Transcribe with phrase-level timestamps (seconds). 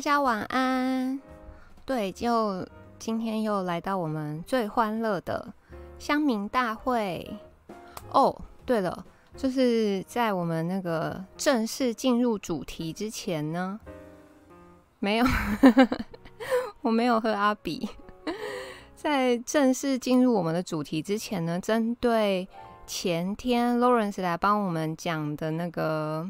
[0.00, 1.20] 大家晚安。
[1.84, 2.66] 对，就
[2.98, 5.52] 今天又来到我们最欢乐的
[5.98, 7.36] 乡民大会。
[8.10, 8.34] 哦，
[8.64, 9.04] 对了，
[9.36, 13.78] 就是在我们那个正式进入主题之前呢，
[15.00, 15.26] 没有，
[16.80, 17.86] 我没有喝阿比。
[18.96, 22.48] 在正式进入我们的主题之前呢，针对
[22.86, 26.26] 前天 Lawrence 来帮我们讲的那个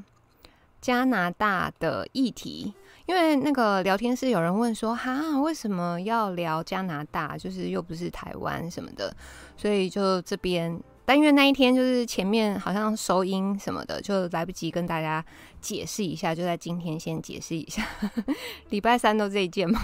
[0.80, 2.74] 加拿大的议题。
[3.10, 7.36] 因为那个聊天室有人问说，哈，为什么要聊加拿大？
[7.36, 9.12] 就是又不是台湾什么的，
[9.56, 10.80] 所以就这边。
[11.04, 15.24] 但因为那一天就是前面好像收音什么的，就来不及跟大家
[15.60, 17.84] 解释一下，就在今天先解释一下。
[18.70, 19.80] 礼拜三都这一件嘛。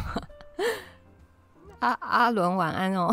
[1.81, 3.13] 阿阿伦晚安哦。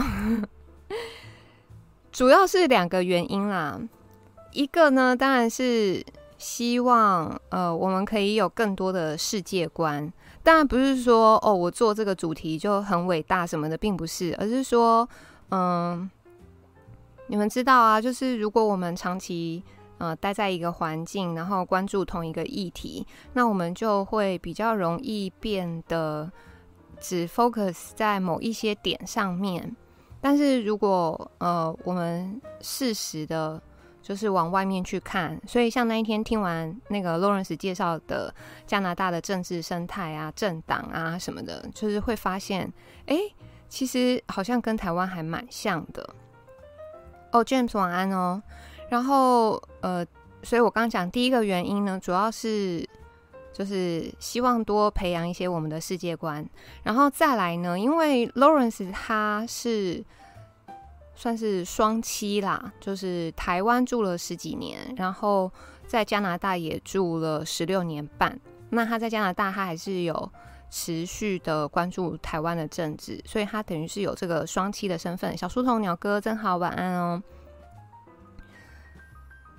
[2.13, 3.81] 主要是两个原因啦，
[4.51, 6.05] 一个呢，当然是。
[6.43, 10.11] 希望呃，我们可以有更多的世界观。
[10.43, 15.07] 当然不是说哦，我做这个主题就很伟大什么的，并不是，而是说，
[15.51, 16.11] 嗯、
[17.27, 19.63] 你们知道啊，就是如果我们长期
[19.99, 26.29] 呃待在一个环境，然后关注同一个议题，那我们就会比较容易变得
[26.99, 29.73] 只 focus 在某一些点上面。
[30.19, 33.61] 但是如果呃，我们适时的。
[34.03, 38.35] 就是往外面去看，所以像那一天听完那个 Lawrence 介绍的
[38.67, 42.69] 加拿大的政治生态啊、政党啊什么的，就是会发现，
[43.05, 43.17] 哎、
[43.69, 46.07] 其实好像跟台湾还蛮像的。
[47.31, 48.43] 哦，James 晚安哦。
[48.89, 50.05] 然后呃，
[50.43, 52.85] 所以我刚讲第一个原因呢，主要是
[53.53, 56.45] 就是希望多培养一些我们的世界观，
[56.83, 60.03] 然后再来呢，因为 Lawrence 他是。
[61.15, 65.51] 算是双栖啦，就是台湾住了十几年，然后
[65.85, 68.39] 在加拿大也住了十六年半。
[68.69, 70.31] 那他在加拿大，他还是有
[70.71, 75.37] 持续的关注台湾的政治，所以他等于是有这个双栖的身份。
[75.37, 77.21] 小书童鸟哥真好，晚安哦。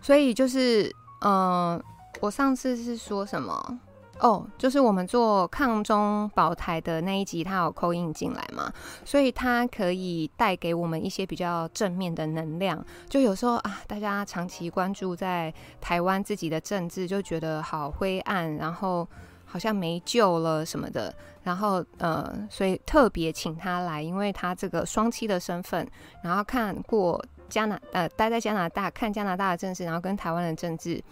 [0.03, 1.81] 所以就是，嗯、
[2.21, 3.81] 我上次是说什么？
[4.21, 8.73] 哦就是我们做抗中保台的那一集，他有扣印进来嘛，
[9.05, 12.83] 所以他可以带给我们一些比较正面的能量。
[13.09, 19.07] 就有时候啊，大家长期关注在台湾自己的政治，就觉得好灰暗，然后
[19.45, 21.13] 好像没救了什么的。
[21.43, 25.87] 然后呃，所以特别请他来，因为他这个双栖的身份，
[26.23, 31.03] 然后看过加拿呃待在加拿大看加拿大的政治，然后跟台湾的政治。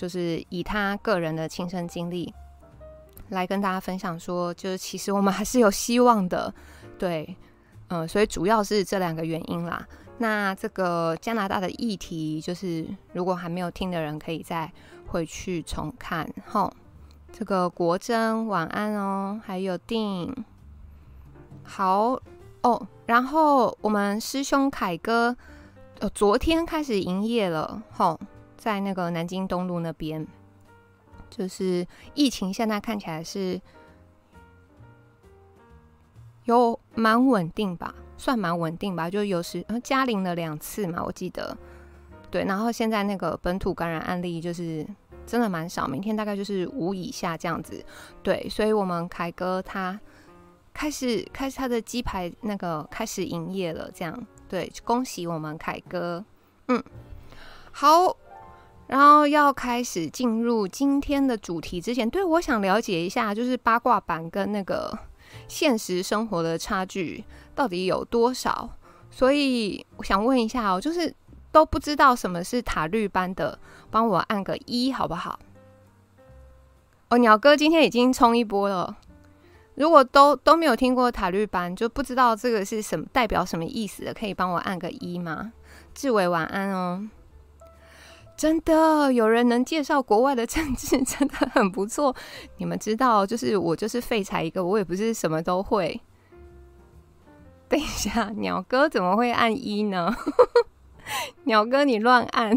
[0.00, 2.32] 就是以他个人的亲身经历
[3.28, 6.50] 来跟大家分享，说，就是其实我们还是有希望的，
[6.98, 7.36] 对，
[7.88, 9.86] 嗯，所以主要是这两个原因啦。
[10.16, 14.72] 那这个加拿大的议题，就是如果还没有听的人，可以再
[15.08, 16.26] 回去重看。
[16.46, 16.72] 吼，
[17.30, 20.34] 这个国珍晚安哦，还有定
[21.62, 22.18] 好
[22.62, 25.36] 哦，然后我们师兄凯哥，
[25.98, 28.18] 呃，昨天开始营业了，吼。
[28.60, 30.26] 在那个南京东路那边，
[31.30, 33.58] 就是疫情现在看起来是
[36.44, 41.56] 有蛮稳定吧，算蛮稳定吧，就有时加零了两次嘛，我记得。
[42.30, 44.86] 对，然后现在那个本土感染案例就是
[45.26, 47.82] 真的蛮少，每天大概就是五以下这样子。
[48.22, 49.98] 对，所以我们凯哥他
[50.74, 56.22] 开始开始他的鸡排那个开始营业了，这样对，恭喜我们凯哥。
[56.68, 56.84] 嗯，
[57.72, 58.14] 好。
[58.90, 64.98] 然后要开始进入今天的主题之前，对，我想了解一下，就是八卦版跟那个
[65.46, 68.68] 现实生活的差距到底有多少？
[69.08, 71.14] 所以我想问一下哦，就是
[71.52, 73.56] 都不知道什么是塔绿班的，
[73.92, 75.38] 帮我按个一好不好？
[77.10, 78.96] 哦，鸟哥今天已经冲一波了。
[79.76, 85.52] 如果都都没有听过塔绿班，就不知道这个是什么代表什么意思的，可以帮我按个一吗？
[85.94, 87.08] 志伟晚安哦。
[88.40, 92.16] 真的有人能介绍国外的政治，真的很不错。
[92.56, 96.00] 你们知道，就是我就是废柴一个，我也不是什么都会。
[97.68, 100.16] 等一下，鸟哥怎么会按一呢？
[101.44, 102.56] 鸟哥你乱按，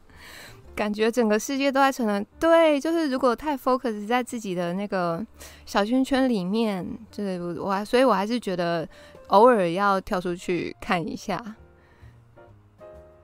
[0.74, 2.24] 感觉整个世界都在成了。
[2.38, 5.22] 对，就是如果太 focus 在自己的那个
[5.66, 8.88] 小圈圈里面，就是我，所以我还是觉得
[9.26, 11.56] 偶尔要跳出去看一下。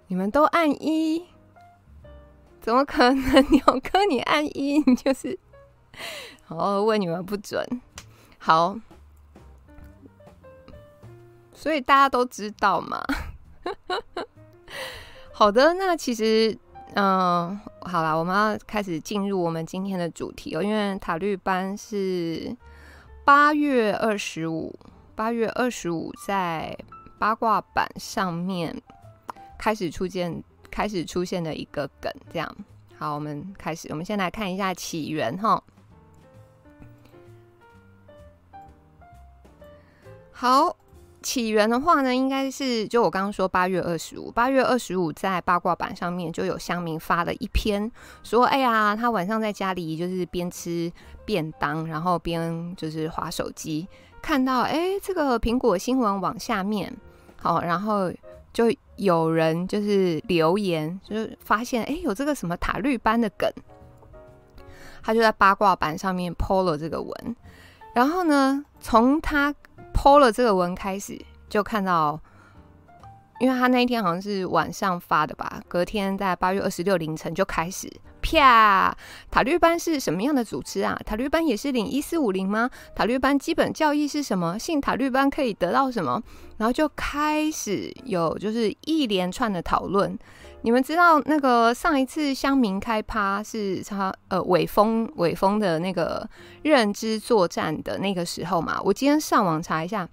[0.08, 1.24] 你们都按一。
[2.66, 3.50] 怎么可能？
[3.52, 5.38] 鸟哥，你按一，你就是，
[6.48, 7.64] 哦，问你们不准。
[8.38, 8.76] 好，
[11.54, 13.00] 所以大家都知道嘛。
[15.30, 16.58] 好的，那其实，
[16.94, 20.60] 嗯、好啦，我们要开始进入我们今天的主题哦。
[20.60, 22.52] 因为塔绿班是
[23.24, 24.76] 八月二十五，
[25.14, 26.76] 八月二十五在
[27.16, 28.82] 八卦版上面
[29.56, 30.42] 开始出现，
[30.76, 32.56] 开始出现的一个梗，这样。
[32.98, 35.62] 好，我们开始，我们先来看一下起源哈。
[40.30, 40.76] 好。
[41.22, 47.90] 起源的话呢，应该是就我刚刚说八月二十五，八月二十五在八卦版上面就有乡民发了一篇，
[48.22, 50.92] 说哎呀，他晚上在家里就是边吃
[51.24, 53.88] 便当，然后边就是滑手机，
[54.22, 56.96] 看到哎这个苹果新闻网下面，
[57.38, 58.12] 好，然后
[58.56, 58.64] 就
[58.96, 63.52] 有人就是留言，就是发现哎有这个什么塔绿班的梗，
[65.02, 67.36] 他就在八卦版上面 po 了这个文，
[67.94, 69.54] 然后呢从他。
[69.92, 71.18] PO 了这个文开始
[71.48, 72.20] 就看到，
[73.40, 77.90] 因为他那一天好像是晚上发的吧，隔天在八月二十六凌晨就开始
[78.26, 78.96] 啪，
[79.30, 80.98] 塔绿班是什么样的组织啊？
[81.06, 82.68] 塔绿班也是领一四五零吗？
[82.92, 84.58] 塔绿班基本教义是什么？
[84.58, 86.20] 信塔绿班可以得到什么？
[86.56, 90.18] 然后就开始有就是一连串的讨论。
[90.62, 96.28] 你们知道那个上一次乡民开趴是他呃伟峰伟峰的那个
[96.62, 98.80] 认知作战的那个时候嘛？
[98.82, 100.08] 我今天上网查一下，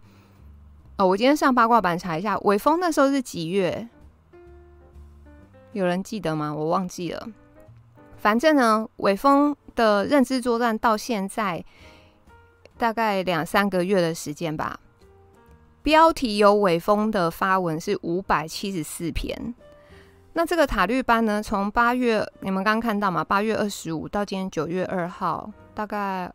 [0.97, 3.87] 哦，我今天上八卦版查一下，伟峰那时候是几月？
[5.71, 6.53] 有人记得吗？
[6.53, 7.27] 我忘记了。
[8.23, 11.61] 反正呢，伟峰的认知作战到现在
[12.77, 14.79] 大概两三个月的时间吧。
[15.81, 19.53] 标题有伟峰的发文是五百七十四篇。
[20.31, 21.43] 那这个塔绿班呢？
[21.43, 23.25] 从八月你们刚刚看到嘛？
[23.25, 26.31] 八月二十五到今天九月二号，大概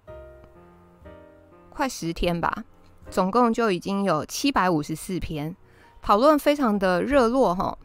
[1.70, 2.64] 快十天吧，
[3.08, 5.56] 总共就已经有七百五十四篇
[6.02, 7.79] 讨论，非常的热络哈。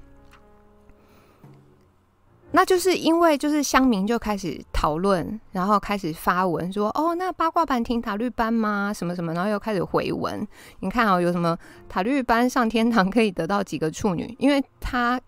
[2.53, 8.93] 那就是因为就是乡民就开始讨论，然后开始发文说：“哦，那八卦版听塔绿班吗？
[8.93, 10.47] 什么什么？”然后又开始回文。
[10.79, 11.57] 你看哦，有什么
[11.89, 14.33] 塔绿班上天堂可以得到几个处女？
[14.39, 15.19] 因为他。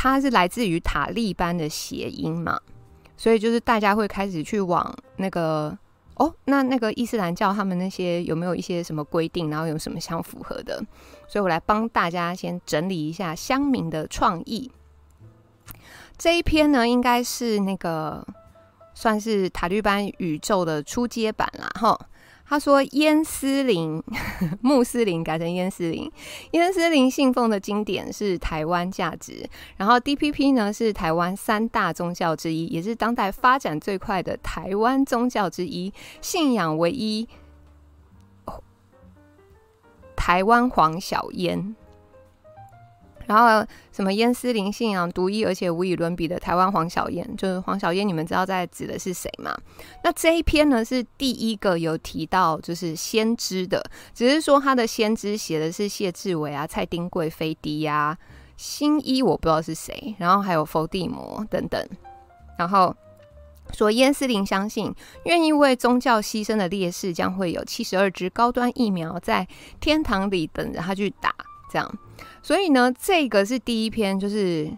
[0.00, 2.56] 他是来自于塔利班的谐音嘛，
[3.16, 5.76] 所以就是大家会开始去往那个
[6.14, 10.80] 哦，那那个伊斯兰教他们那些有没有一些什么规定，然后有什么相符合的？
[11.26, 14.70] 所以我来帮大家先整理一下乡民的创意。
[16.18, 18.26] 这一篇呢，应该是那个
[18.92, 21.98] 算是塔利班宇宙的初阶版啦，哈。
[22.50, 24.02] 他说：“燕 斯林，
[24.62, 26.10] 穆斯林改成燕斯林。
[26.52, 29.46] 燕斯林信奉的经典是台湾价值，
[29.76, 37.28] 然后 DPP 呢是台湾三大宗教之一，也是当代发展最快的台湾宗教之一，信仰唯一
[40.16, 41.76] 台湾黄小烟。”
[43.28, 49.54] 然后什么燕斯林信仰独一而且无与伦比的台湾黄小燕，就是黄小燕，你们知道在指的是谁吗？
[50.02, 58.16] 那这一篇呢是第一个有提到就是先知的，只是说他的先知写的是谢志伟啊、蔡丁贵、飞迪呀、
[58.56, 61.86] 新一，我不知道是谁，然后还有佛地魔等等，
[62.58, 62.96] 然后
[63.74, 64.90] 说燕斯林相信
[65.26, 69.46] 愿意为宗教牺牲的烈士将会有七十二支高端疫苗在
[69.78, 71.34] 天堂里等着他去打，
[71.70, 71.98] 这样。
[72.48, 74.72] 所以呢，这个是第一篇，就是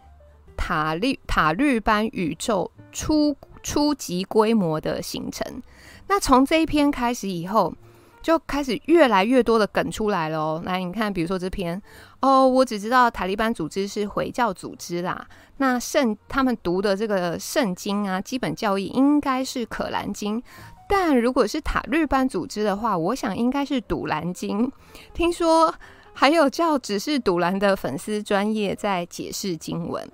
[0.57, 5.63] 塔绿塔绿班宇宙初初级规模的形成。
[6.09, 7.73] 那从这一篇开始以后，
[8.21, 10.61] 就开始越来越多的梗出来了哦。
[10.65, 11.81] 来，你看，比如说这篇
[12.23, 15.25] 哦，我只知道塔利班组织是回教组织啦。
[15.59, 20.43] 那圣他们读的这个圣经啊，基本教义应该是可兰经，
[20.89, 24.69] 但如果是塔绿班组织的话，我想应该是赌兰经。
[25.15, 25.73] 听说。
[26.13, 30.07] 还有叫只是赌蓝的粉丝专业在解释经文，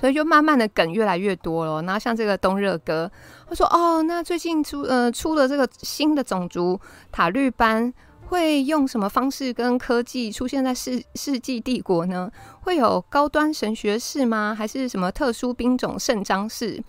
[0.00, 1.82] 所以就慢慢的梗越来越多了。
[1.82, 3.10] 然后像这个东热哥，
[3.48, 6.80] 他说：“哦，那最近出呃出了这个新的种族
[7.10, 7.92] 塔绿班，
[8.26, 12.30] 会用什么方式跟科技出现在世世纪帝国呢？
[12.60, 14.54] 会有高端神学士吗？
[14.56, 16.82] 还是什么特殊兵种圣章士？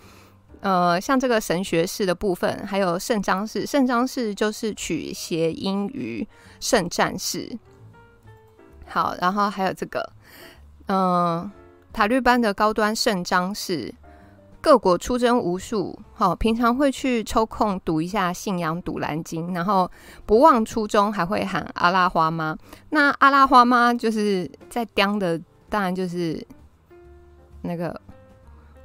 [0.62, 6.27] 呃，像这个神学士的部分，还有圣章士，圣章士就是取谐音于
[6.60, 7.57] 圣战士。”
[8.93, 10.07] 好，然后还有这个，
[10.85, 11.51] 嗯、
[11.91, 13.91] 塔绿班的高端圣章是，
[14.62, 19.89] 各国出征无数，好，平常会去抽空读一下信仰《赌兰经》，然后
[20.27, 22.55] 不忘初衷，还会喊阿拉花妈。
[22.91, 26.45] 那阿拉花妈就是在叼的，当然就是
[27.63, 28.00] 那个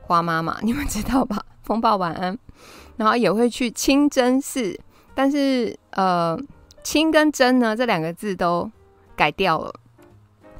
[0.00, 1.44] 花妈妈，你们知道吧？
[1.62, 2.38] 风暴晚安，
[2.96, 4.74] 然后也会去清真寺，
[5.14, 6.34] 但是呃，
[6.82, 8.70] 清跟真呢这两个字都
[9.14, 9.74] 改掉了。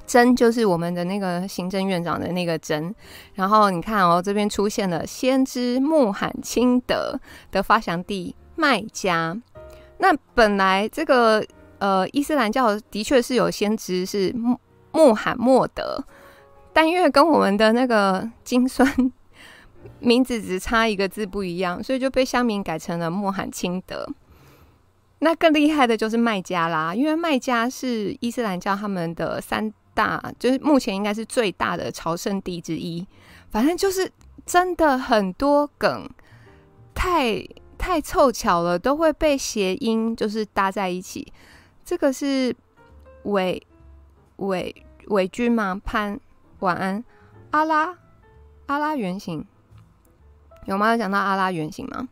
[0.09, 2.93] 真就是我们的那个行政院长的那个真，
[3.35, 7.21] 然后你看哦，这边出现了先知穆罕钦德
[7.53, 9.38] 的发祥地麦加，
[9.99, 11.45] 那本来这个
[11.79, 14.59] 呃伊斯兰教的确是有先知是穆
[14.93, 16.03] 穆罕默德，
[16.73, 19.12] 但因为跟我们的那个经孙
[20.00, 24.09] 名字只差一个字不一样，所以就被乡民改成了穆罕钦德。
[25.19, 33.05] 那更厉害的就是麦加啦，因为麦加是伊斯兰教他们的三大，就是目前应该是最大的朝圣地之一。
[33.50, 34.09] 反正就是
[34.47, 36.09] 真的很多梗，
[36.95, 37.45] 太
[37.76, 41.33] 太凑巧了，都会被谐音就是搭在一起。
[41.85, 42.55] 这个是
[43.25, 43.61] 伪
[44.37, 44.73] 伪
[45.09, 45.81] 伪君吗？
[45.85, 46.21] 潘
[46.61, 47.02] 晚安，
[47.50, 47.99] 阿拉
[48.67, 49.45] 阿拉原型
[50.67, 50.93] 有吗？
[50.93, 52.09] 有讲到阿拉原型吗？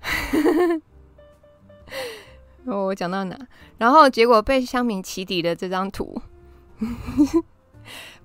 [2.66, 3.38] 我讲到哪？
[3.78, 6.20] 然后结果被香民起底的这张图，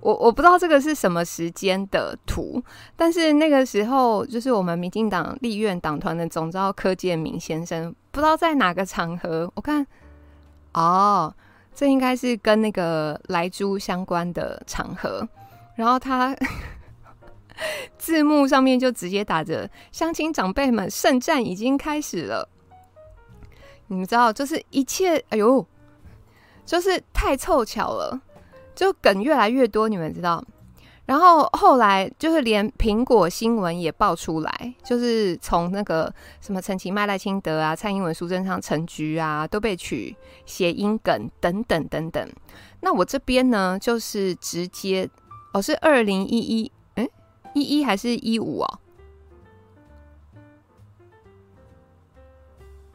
[0.01, 2.62] 我我不知道这个是什么时间的图，
[2.95, 9.88] 但是那个时候就是我们民进党立院党团的总召柯建铭先生，不知道在哪个场合，我看
[10.74, 11.33] 哦，
[11.74, 15.25] 这应该是跟那个莱猪相关的场合，
[15.75, 16.36] 然后他
[17.98, 22.50] 字幕上面就直接打着“乡亲长辈们，圣战已经开始了”。
[23.88, 25.65] 你们知道，就是一切，哎呦，
[26.65, 28.19] 就是太凑巧了，
[28.75, 29.88] 就梗越来越多。
[29.88, 30.44] 你们知道，
[31.06, 40.15] 然后后来就是连苹果新闻也爆出来，就是从那个什么陈其麦、赖清德啊、蔡英文、苏贞昌、陈菊啊，都被取
[40.46, 42.30] 谐音梗等等等等。
[42.82, 45.10] 那我这边呢，就是直接，
[45.53, 47.08] 哦，是二零一一，哎，
[47.53, 48.80] 一一还是一五哦？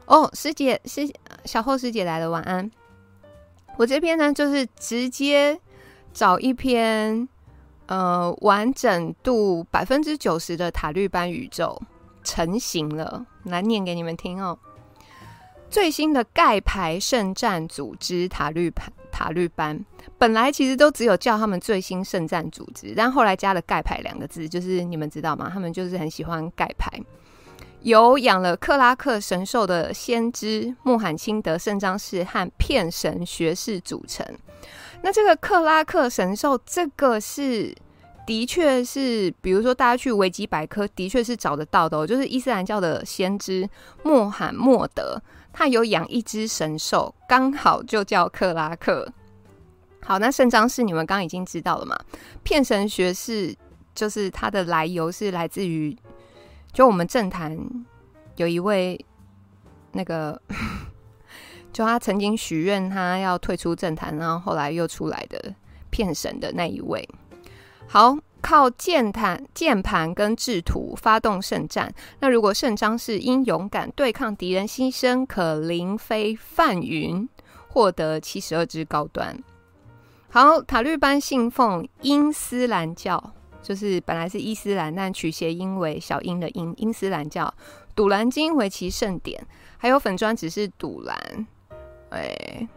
[0.05, 1.07] 哦，师姐，师
[1.45, 2.69] 小后师姐来了，晚安。
[3.77, 5.59] 我这边呢，就是直接
[6.13, 7.27] 找一篇，
[7.87, 11.81] 呃，完整度百分之九十的塔绿班宇宙
[12.23, 14.57] 成型了，来念给你们听哦。
[15.69, 19.85] 最新的盖牌圣战组织塔绿牌塔绿班，
[20.17, 25.49] 本来其实都只有叫他们最新圣战组织，但后来加了盖牌两个字，就是你们知道吗？
[25.53, 26.91] 他们就是很喜欢盖牌。
[27.81, 34.25] 由养了克拉克神兽的先知穆罕钦德圣章士和骗神学士组成。
[35.01, 37.75] 那这个克拉克神兽，这个是
[38.27, 42.05] 的确是，比如说大家去维基百科，的确是找得到的哦。
[42.05, 43.67] 就是伊斯兰教的先知
[44.03, 49.11] 穆罕默德，他有养一只神兽，刚好就叫克拉克。
[50.01, 51.97] 好，那圣章是你们刚刚已经知道了嘛？
[52.43, 53.55] 骗神学士
[53.95, 55.95] 就是它的来由是来自于。
[56.71, 57.57] 就我们政坛
[58.35, 59.03] 有一位
[59.91, 60.39] 那个，
[61.71, 65.53] 就他曾经许愿他要退出政坛，然后后来又出来的
[65.89, 67.07] 骗神的那一位。
[67.87, 71.93] 好，靠键盘、键盘跟制图发动圣战。
[72.19, 77.27] 那如果圣章是因勇敢对抗敌人牺牲，可灵飞泛云，
[77.69, 79.37] 获得七十二支高端。
[80.29, 83.33] 好，塔绿班信奉伊斯兰教。
[83.61, 87.45] 就是本来是伊斯兰，但取谐音为小英的英，伊斯兰教
[87.93, 89.45] 《赌兰经》为其圣典，
[89.77, 91.45] 还有粉砖只是赌兰，
[92.09, 92.67] 哎，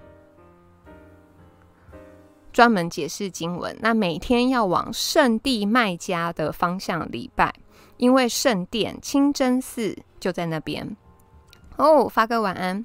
[2.53, 3.77] 专门解释经文。
[3.81, 7.55] 那每天要往圣地麦加的方向礼拜，
[7.97, 10.97] 因为圣殿清真寺就在那边。
[11.77, 12.85] 哦，发哥晚安。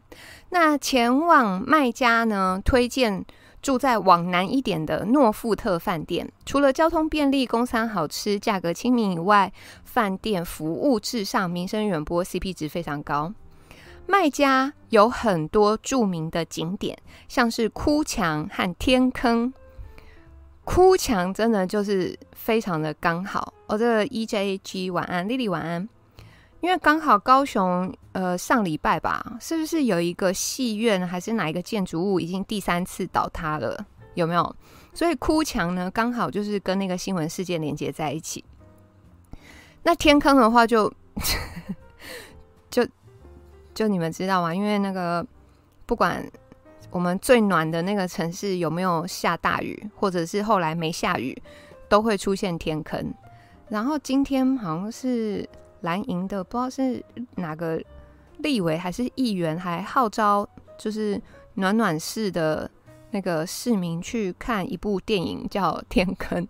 [0.49, 2.61] 那前往麦加呢？
[2.63, 3.25] 推荐。
[3.59, 9.51] 住在往南一点的诺富特饭店，除了交通便利、公餐好吃、价格亲民以外，
[9.83, 13.33] 饭店服务至上、名声远播、CP 值非常高。
[14.07, 16.97] 麦加有很多著名的景点，
[17.27, 19.53] 像是哭墙和天坑。
[20.63, 23.53] 哭墙真的就是非常的刚好。
[23.67, 25.87] 哦，这个 EJG 晚安，丽丽晚安。
[26.59, 33.85] 因为刚好高雄，呃，上礼拜吧，是不是有一个戏院还是哪一个建筑物已经第三次倒塌了？
[34.15, 34.55] 有没有？
[34.93, 38.43] 所以哭墙呢，刚好就是跟那个新闻事件连接在一起。
[39.83, 40.91] 那天坑的话，就
[43.77, 44.55] 就你们知道吗？
[44.55, 45.23] 因为那个
[45.85, 46.25] 不管
[46.89, 51.39] 我们最暖的那个城市有没有下大雨，或者是后来没下雨，
[51.87, 53.13] 都会出现天坑。
[53.69, 55.47] 然后今天好像是。
[55.81, 57.05] 蓝营的不知道是
[57.35, 57.79] 哪个
[58.39, 61.21] 立委还是议员，还号召就是
[61.53, 62.69] 暖暖市的
[63.11, 66.43] 那个市民去看一部电影叫《天坑》。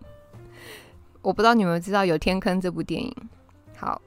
[1.21, 3.13] 我不知道你们知道有《天坑》这部电影。
[3.75, 4.01] 好，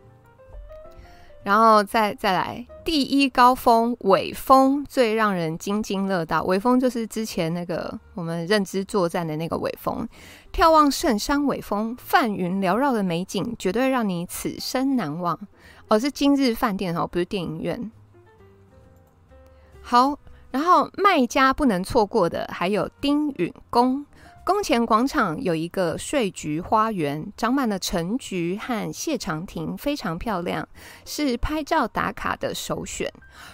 [1.42, 6.42] 然后再再来第一高峰尾峰最让人津津乐道。
[6.44, 10.06] 尾峰就是之前那个我们认知作战的那个尾峰。
[10.52, 15.38] 眺望圣山尾峰，梵云缭绕的美景，绝对让你此生难忘。
[15.88, 17.90] 哦，是今日饭店哦，不是电影院。
[19.80, 20.18] 好，
[20.50, 24.04] 然后卖家不能错过的还有丁允恭。
[24.50, 30.68] 宫前广场有一个税局花园，长满了橙橘和谢长亭，非常漂亮，
[31.04, 33.08] 是拍照打卡的首选。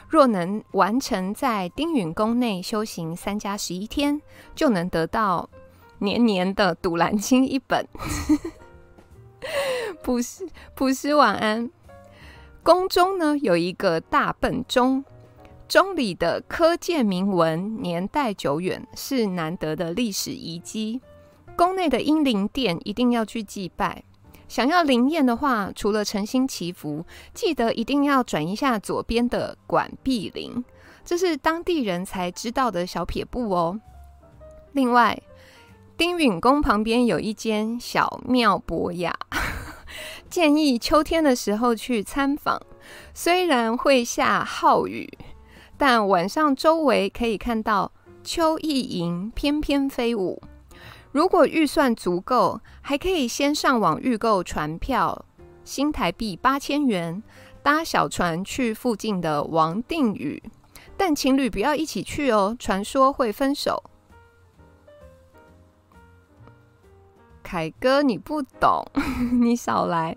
[0.09, 4.23] 若能完成在丁允宫内修行三加十一天，
[4.55, 5.51] 就能得到
[5.99, 7.87] 年年的《赌兰经》一本。
[10.03, 11.71] 普师普师晚安。
[12.63, 15.05] 宫中呢有一个大笨钟。
[15.69, 21.01] 中里的科建铭文年代久远，是难得的历史遗迹。
[21.57, 24.05] 宫内的英灵殿一定要去祭拜。
[24.47, 27.05] 想要灵验的话，除了诚心祈福，
[27.35, 30.65] 记得一定要转一下左边的管壁灵，
[31.05, 33.81] 这是当地人才知道的小撇步哦。
[34.73, 35.21] 另外，
[35.97, 39.13] 丁允宫旁边有一间小庙博雅，
[40.31, 42.63] 建议秋天的时候去参访，
[43.13, 45.11] 虽然会下浩雨。
[45.79, 47.93] 但晚上周围可以看到
[48.25, 50.43] 秋意萤翩翩飞舞。
[51.13, 55.25] 如果预算足够，还可以先上网预购船票，
[55.65, 57.23] 新台币八千元，
[57.63, 60.43] 搭小船去附近的王定宇。
[60.97, 63.83] 但情侣不要一起去哦，传说会分手。
[67.43, 68.85] 凯哥，你不懂，
[69.41, 70.17] 你少来。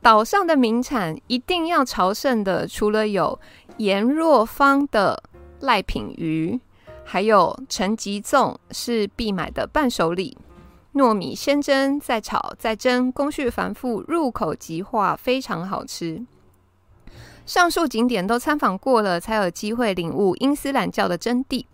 [0.00, 3.38] 岛上的名产一定要朝圣的，除了有
[3.78, 5.22] 颜若芳的
[5.60, 6.60] 赖品鱼，
[7.04, 10.36] 还有陈吉粽是必买的伴手礼。
[10.94, 16.26] 糯米先蒸再炒再蒸，工序繁复，入口即化，非常好吃。
[17.46, 21.64] 上述景点都参访过了，才有机会领悟伊斯兰教的真谛。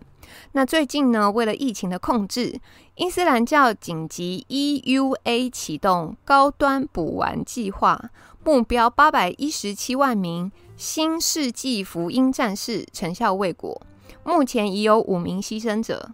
[0.51, 2.59] 那最近呢，为了疫情的控制，
[2.95, 8.11] 伊斯兰教紧急 EUA 启动高端补完计划，
[8.43, 13.81] 目标八百一十七万名新世纪福音战士，成效未果。
[14.23, 16.11] 目前已有五名牺牲者。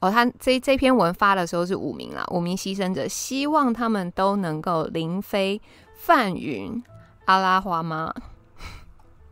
[0.00, 5.60] 哦，他这这篇文发的时候是五名啦，五名牺牲者，希望他们都能够灵飞
[5.96, 6.82] 梵云
[7.24, 8.12] 阿拉华妈。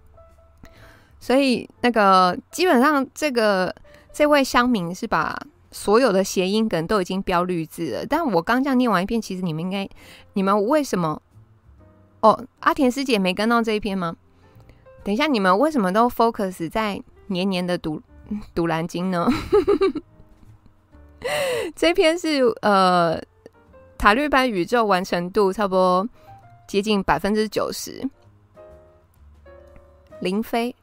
[1.20, 3.74] 所以那个基本上这个。
[4.14, 5.34] 这位乡民是把
[5.70, 9.88] 所有的谐音梗都已经标绿字了，但我刚这样念完一遍，其实你们应该，
[10.34, 11.22] 你们为什么？
[12.20, 14.14] 哦，阿田师姐没跟到这一篇吗？
[15.04, 18.00] 等一下，你们为什么都 focus 在年年的赌
[18.54, 19.28] 赌 蓝金呢？
[21.74, 23.20] 这篇是呃
[23.96, 26.08] 塔绿班宇宙完成度差不多
[26.66, 28.08] 接近百分之九十，
[30.20, 30.74] 林飞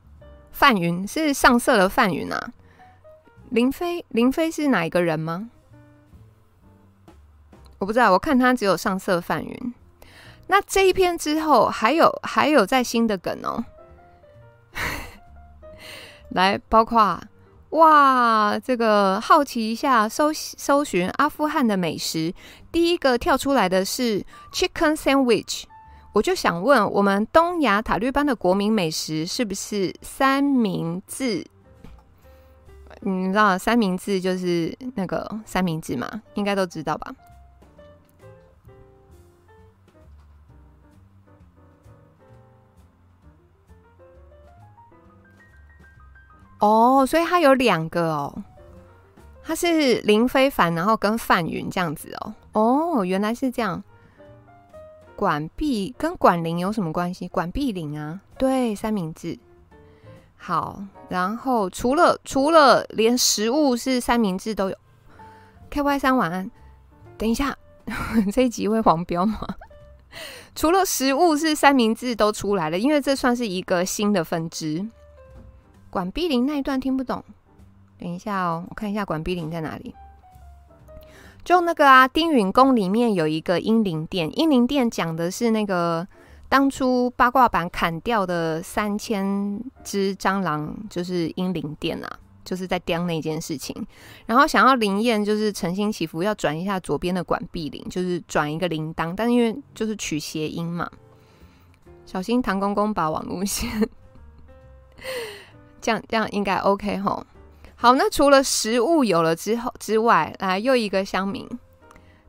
[0.52, 2.54] 范云是上色的范云啊。
[3.50, 5.50] 林飞，林飞是哪一个人吗？
[7.80, 9.74] 我不知道，我看他只有上色范云。
[10.48, 13.64] 那这一篇之后还有还有在新的梗哦，
[16.32, 17.20] 来，包括
[17.72, 22.34] 哇，这个好奇一下，搜搜寻阿富汗的美食，
[22.72, 25.64] 第一个跳出来的是 Chicken Sandwich，
[26.14, 31.46] 我就想问，我们东亚塔利班的国民美食是不是三明治？
[33.02, 36.22] 你知道三明治就是那个三明治吗？
[36.34, 37.14] 应该都知道吧？
[46.60, 48.44] 哦，所以它有两个哦，
[49.44, 52.34] 它是林非凡，然后跟范云这样子哦。
[52.54, 53.84] 哦，原来是这样。
[55.16, 57.28] 管碧跟管林有什么关系？
[57.28, 59.38] 管碧林啊，对，三明治。
[60.38, 64.76] 好，然后除了除了连食物是三明治都有
[65.70, 66.50] ，KY 三晚安。
[67.18, 67.54] 等一下，
[68.32, 69.46] 这一集会黄标吗？
[70.56, 74.88] 除了食物是三明治都出来了，因为这算是一个新的分支。
[75.90, 77.24] 管碧林那一段听不懂，
[77.98, 79.94] 等一下哦，我看一下管碧林在哪里。
[81.44, 86.08] 就那个啊，丁允宫里面有一个英灵殿，英灵殿讲的是那个。
[86.52, 93.86] 当初八卦版砍掉的三千只蟑螂，就是英灵殿啊，就是在雕那件事情。
[94.26, 99.14] 然后想要灵验，就是诚心祈福，要转一下左边的管壁铃，就是转一个铃铛。
[99.16, 100.90] 但是因为就是取谐音嘛，
[102.08, 103.70] 小心唐公公把网路线，
[105.82, 107.26] 这样这样应该 OK 吼。
[107.76, 111.48] 好，那除了食物有了之后之外，来又一个乡民。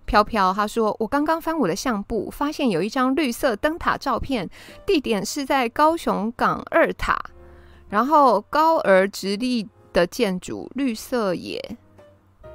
[0.06, 4.50] 飘飘，他说：“我刚刚翻我的相簿，发现有一张绿色灯塔照片，
[4.84, 7.16] 地点是在高雄港二塔，
[7.88, 11.76] 然后高而直立的建筑，绿色也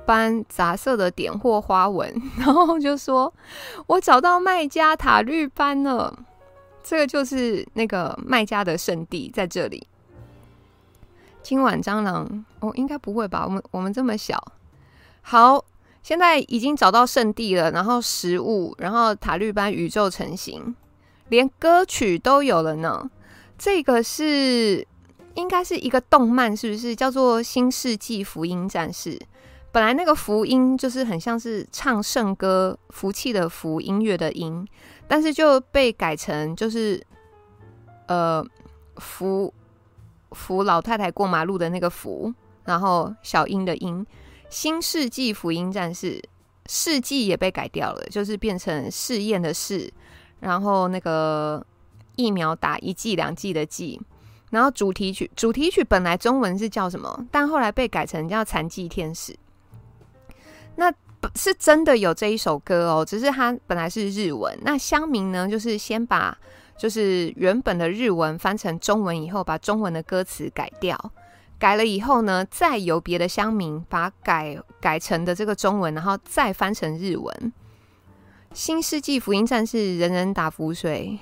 [0.05, 3.33] 斑杂色的点或花纹， 然后就说：
[3.87, 6.13] 我找到麦加塔绿斑了，
[6.83, 9.87] 这个就是那个麦加的圣地在这里。
[11.45, 13.45] 今晚蟑螂哦，应该不会吧？
[13.45, 14.43] 我们我们这么小，
[15.21, 15.63] 好，
[16.01, 20.75] 现在已经找到圣地了，然后食物，然后塔绿班宇宙成型，
[21.29, 23.11] 连歌曲都有了呢。
[23.59, 24.87] 这个是
[25.35, 29.11] 应该是一个动漫，是不是叫做《新世纪福音战士》？
[29.71, 34.67] 本来那个福音就是很像是唱圣歌、福气的福、音乐的音，
[35.07, 36.99] 但是就被改成就是
[38.07, 38.43] 呃
[38.95, 39.53] 福。
[40.35, 42.31] 扶老太太过马路的那个扶，
[42.65, 44.05] 然后小英的英，
[44.49, 46.21] 新世纪福音战士，
[46.67, 49.91] 世纪也被改掉了，就是变成试验的试，
[50.41, 51.65] 然后那个
[52.17, 53.99] 疫苗打一剂两剂的剂，
[54.51, 59.35] 然后主题曲主题曲本来中文是叫什么，但后来被改成叫残疾天使。
[60.75, 60.93] 那
[61.33, 64.55] 是真的有这一首歌哦，只是它本来是日文。
[64.61, 66.37] 那乡民呢，就是先把。
[66.77, 70.97] 就是原本的日文翻成中文以后，把中文的歌词改掉，
[71.57, 77.53] 改了以后呢，再由别的乡民把改改成的这个中文，然后再翻成日文。
[78.53, 81.17] 新世纪福音战士，人人打浮水，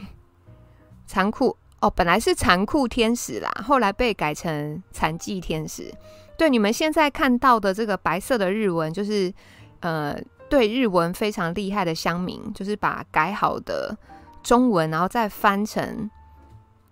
[1.06, 5.94] 残酷哦，本来是残酷天使啦，后来被改成残疾天使。
[6.38, 9.34] 对，你们现在看到的这个白色的日文，就是
[9.82, 10.16] 呃，
[10.50, 13.96] 对日文非常厉害的乡民，就是把改好的。
[14.43, 16.12] 中文，然后再翻成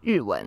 [0.01, 0.43] 日文。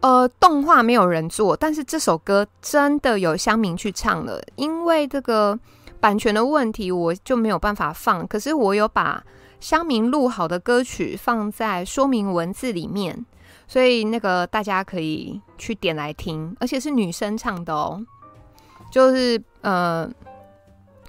[0.00, 4.40] 呃，动画没有人做，但是这首歌真的有乡民去唱了。
[4.54, 5.58] 因为这个
[5.98, 8.24] 版权的问题，我就没有办法放。
[8.28, 9.22] 可是我有把
[9.58, 13.26] 乡民录好的歌曲放在说明文字里面，
[13.66, 18.00] 所以那个大家可以去点来听，而且是女生唱的哦。
[18.92, 20.08] 就是呃。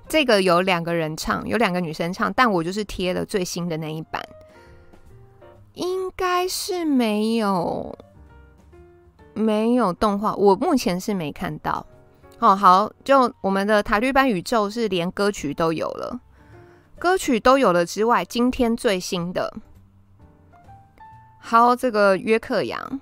[0.09, 4.21] 这个有两个人唱，有两个女生唱，但我就是贴了最新的那一版，
[5.75, 7.95] 应该是没有
[9.35, 11.85] 没有动画，我目前是没看到。
[12.39, 16.19] 哦，好，就我们的塔绿班宇宙是连歌曲都有了，
[16.97, 19.53] 歌曲都有了之外，今天最新的，
[21.37, 22.99] 好，这个约克洋。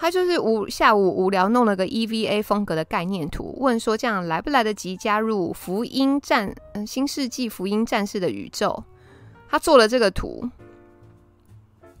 [0.00, 8.82] 他就是无下午无聊弄了个 EVA 风格的概念图，问说这样来不来得及加入福音战嗯新世纪福音战士的宇宙？
[9.50, 10.48] 他做了这个图，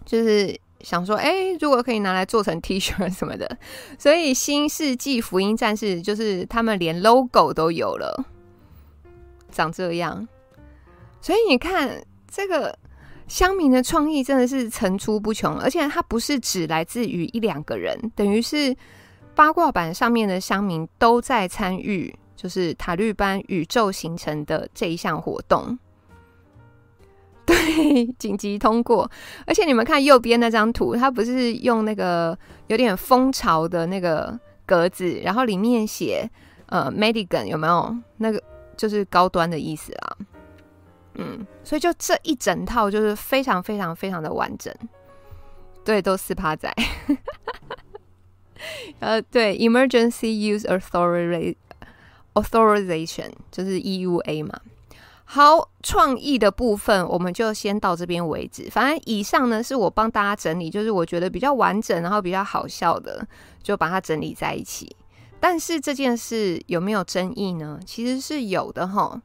[0.06, 3.58] 就是想说，哎，如果可以拿来做成 T 恤什么的，
[3.98, 8.24] 所以新世纪福音战士就是他们连 logo 都有了，
[9.52, 10.26] 长这样。
[11.20, 12.78] 所以你看这个。
[13.30, 18.76] 乡民的创意真的是层出不穷，而且它不是只来自于一两个人，等于是
[19.36, 25.78] 八卦版上面的乡民都在参与，就是塔绿班宇宙形成的这一项活动。
[27.46, 29.08] 对，紧急通过。
[29.46, 36.28] 而且你们看右边那张图，它不是用那个有点蜂巢的那个格子，然后里面写
[36.66, 37.96] 呃 Medigan 有没有？
[38.16, 38.42] 那个
[38.76, 40.16] 就是高端的意思啊。
[41.20, 44.74] 嗯，所以就这一整套就是非常非常非常的完整，
[45.84, 46.74] 对，都四趴仔，
[49.00, 51.56] 呃，对，Emergency Use Authorization
[52.32, 54.60] Authorization 就是 EUA 嘛。
[55.24, 58.68] 好，创意的部分我们就先到这边为止。
[58.70, 63.24] 反正以上呢是我帮大家整理，就是我觉得比较完整，然后比较好笑的，
[63.62, 64.96] 就把它整理在一起。
[65.38, 67.78] 但是这件事有没有争议呢？
[67.86, 69.22] 其实是有的哈。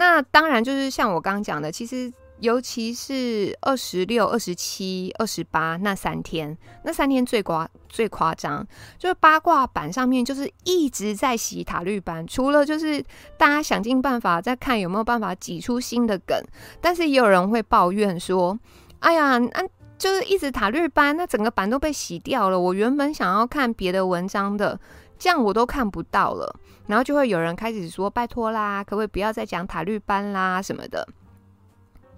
[0.00, 8.66] 那当然就是像我刚刚讲的，其实尤其是二十六、二十七、二十八那三天，那三天最夸最夸张，
[8.98, 13.04] 就是八卦板上面就是一直在洗塔绿班，除了就是
[13.36, 16.34] 大家想尽办法在看有没有办法挤出新的梗，
[16.80, 18.58] 但是也有人会抱怨说
[19.00, 19.62] ：“哎呀，那、
[19.98, 22.58] 就是一直塔绿班，那整个版都被洗掉了。
[22.58, 24.80] 我原本想要看别的文章的。”
[25.20, 26.56] 这样我都看不到了，
[26.90, 31.06] 然后就会有人开始说：“拜托啦，可不可以不要再讲塔绿班啦什么的？”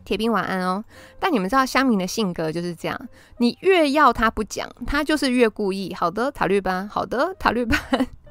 [0.03, 0.83] 铁兵晚安哦。
[1.21, 2.99] 但你们知道乡民的性格就是这样，
[3.37, 5.93] 你越要他不讲，他就是越故意。
[5.93, 7.79] 好的，塔绿班，好的，塔绿班，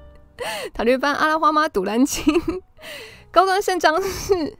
[0.73, 2.33] 塔绿班，阿拉花妈赌蓝青，
[3.29, 4.57] 高端圣章是。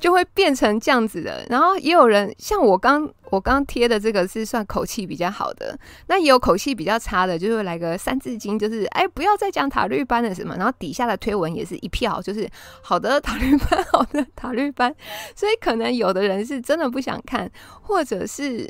[0.00, 12.48] 就会变成这样子的，然后也有人像我刚我刚贴的这个是算口气比较好的，那也有口气比较差的，就会来个三字经，就是哎不要再讲塔绿班的什么，然后底下的推文也是一票，就是
[12.82, 14.92] 好的塔绿班，好的塔绿班，
[15.36, 17.50] 所以可能有的人是真的不想看，
[17.82, 18.66] 或者是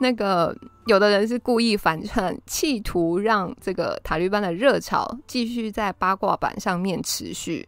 [0.00, 0.54] 那个
[0.86, 7.66] 有的人是故意反串，企图让这个塔绿班的热潮继续在八卦版上面持续。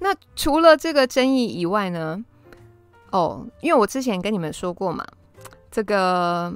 [0.00, 2.22] 那除了这个争议以外呢？
[3.12, 5.06] 哦，因为我之前跟你们说过嘛，
[5.70, 6.52] 这个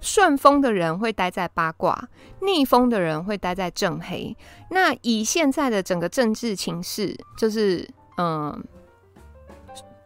[0.00, 2.08] 顺风的人会待在八卦，
[2.40, 4.36] 逆风的人会待在正黑。
[4.70, 8.62] 那以现在的整个政治情势，就是嗯，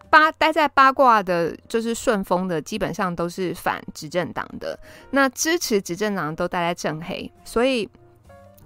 [0.09, 4.79] 八待在八卦的，就是顺风的，基本上都是反执政党的。
[5.11, 7.89] 那支持执政党都待在正黑，所以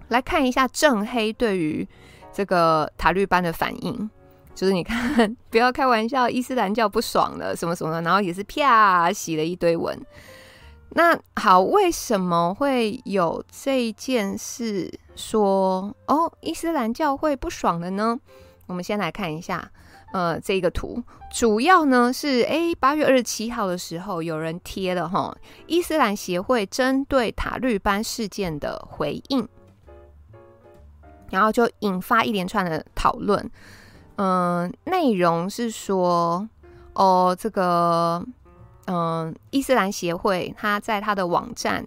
[0.08, 1.88] 来看一下正黑对于
[2.32, 4.10] 这个塔利班的反应。
[4.54, 10.00] 就是你看，不要开玩笑，伊斯兰教不爽了，什么什么的，然后也是啪洗了一堆文。
[10.90, 18.16] 那好，为什么会有这件事说哦，伊斯兰教会不爽了呢？
[18.66, 19.72] 我们先来看一下，
[20.12, 25.36] 呃，这个图，主要呢是诶，八月二十七号的时候，有人贴了哈，
[25.66, 29.48] 伊斯兰协会针对塔绿班事件的回应，
[31.30, 33.50] 然后就引发一连串的讨论。
[34.16, 36.48] 嗯，内容是说，
[36.92, 38.24] 哦，这个，
[38.86, 41.86] 嗯，伊斯兰协会他在他的网站，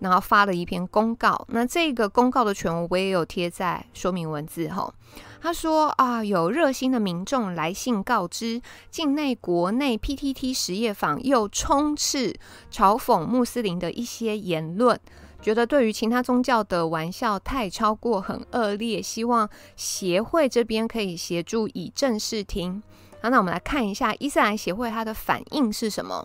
[0.00, 1.46] 然后发了一篇公告。
[1.48, 4.92] 那这个公告的全文我也有贴在说明文字后。
[5.40, 12.32] 他说啊，有热心的民众来信告知，境内国内 PTT 实业坊又充斥
[12.70, 15.00] 嘲讽穆斯林的一些言论。
[15.42, 22.80] 觉得对于其他宗教的玩笑太超过，很恶劣，希望协会这边可以协助以正视听。
[23.20, 26.24] 好，那我们来看一下伊斯兰协会它的反应是什么？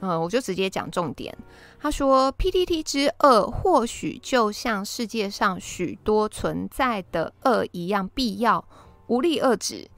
[0.00, 1.36] 嗯，我就直接讲重点。
[1.80, 8.64] 他说：“PTT 之恶或许就像世界上许多存在的恶一样必要，
[9.06, 9.88] 无力遏制，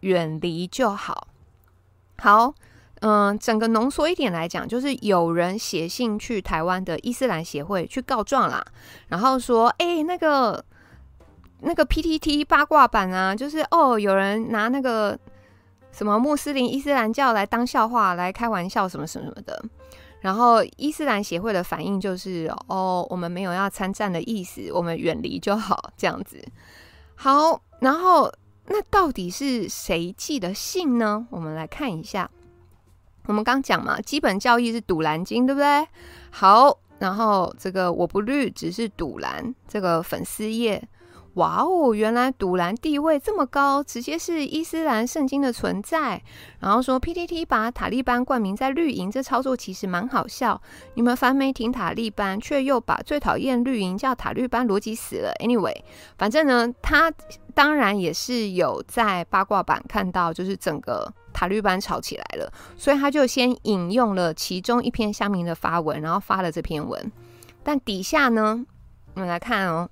[0.00, 1.28] 远离就好。”
[2.20, 2.54] 好。
[3.00, 8.62] 嗯，整个浓缩一点来讲，就是有人写信去台湾的伊斯兰协会去告状啦，
[9.08, 10.62] 然后说，哎、那个
[11.60, 15.18] 那个 PTT 八卦版啊，就是哦，有人拿那个
[15.92, 19.64] 什么穆斯林伊斯兰教来当笑话来开玩笑，什么什么什么的。
[20.20, 26.44] 然后伊斯兰协会的反应就是，哦，我们没有要参战的意思，我们远离就好，这样子。
[27.14, 28.30] 好，然后
[28.66, 31.26] 那到底是谁寄的信呢？
[31.30, 32.30] 我们来看一下。
[33.30, 35.86] 我们刚讲嘛，基本教义是赌蓝经，对不对？
[36.30, 40.82] 好，然后这个我不绿，只是赌蓝这个粉丝页，
[41.34, 46.20] 哇哦，原来赌蓝地位这么高，直接是伊斯兰圣经的存在。
[46.58, 50.60] 然后说 PTT 把塔利班冠名在绿营，这操作其实蛮好笑。
[50.94, 55.32] 你们反美挺塔利班，却又把最讨厌绿营叫塔利班，逻辑死了。
[55.38, 55.76] Anyway，
[56.18, 57.12] 反正呢，他
[57.60, 61.12] 当然也是有在八卦版看到，就是整个。
[61.30, 67.12] 塔利班吵起来了，所以他就先引用了其中一篇乡民的发文，然后发了这篇文。
[67.62, 68.64] 但底下呢，
[69.12, 69.88] 我们来看哦，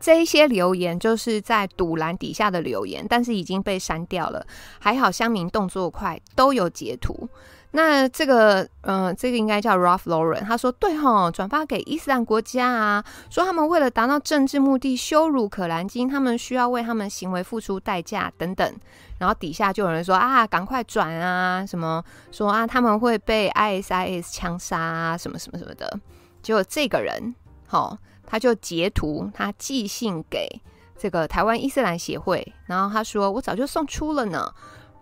[0.00, 4.44] 这一些留言就是在堵栏底下的留言，但是已经被删掉了。
[4.80, 7.28] 还好乡民动作快，都有截图。
[7.72, 10.40] 那这个，嗯、呃，这个应该叫 Ralph Lauren。
[10.40, 18.74] 他说：“对吼，转发给伊斯兰国家啊，说他们为了达到政治目的羞辱可兰经，他们需要为他们行为付出代价等等。”
[19.18, 22.02] 然后底下就有人说：“啊，赶快转啊，什么
[22.32, 26.00] 说啊，他们会被 ISIS 枪杀啊，什么什么什么的。”
[26.42, 27.34] 结果这个人，
[27.66, 30.48] 好，他就截图，他寄信给
[30.96, 34.50] 这个台湾伊斯兰协会，然后他说：“我早就送出了呢。”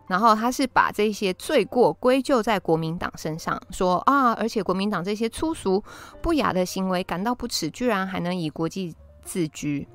[0.06, 5.82] 然后他是把这些罪过归咎在国民党身上，说啊，而且国民党这些粗俗
[6.20, 9.88] 不雅的行为感到不耻，居然还能以国际自居。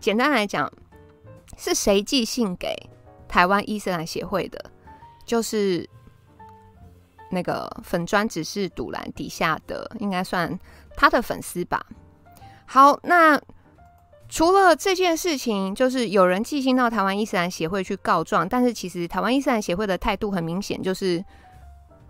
[0.00, 0.72] 简单来讲，
[1.56, 2.74] 是谁寄信给
[3.28, 4.70] 台湾伊斯兰协会的？
[5.24, 5.88] 就是
[7.30, 10.58] 那个粉砖只是赌栏底下的，应该算
[10.96, 11.86] 他的粉丝吧。
[12.66, 13.40] 好，那。
[14.30, 21.22] 除了这件事情，就是有人寄信到台湾伊斯兰协会去告状，但是其实台湾伊斯兰协会的态度很明显，就是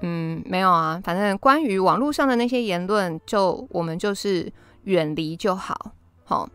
[0.00, 4.52] 嗯，没有啊，反正关于网络上的那些言论，就我们就是
[4.84, 5.92] 远离就好。
[6.24, 6.48] 好，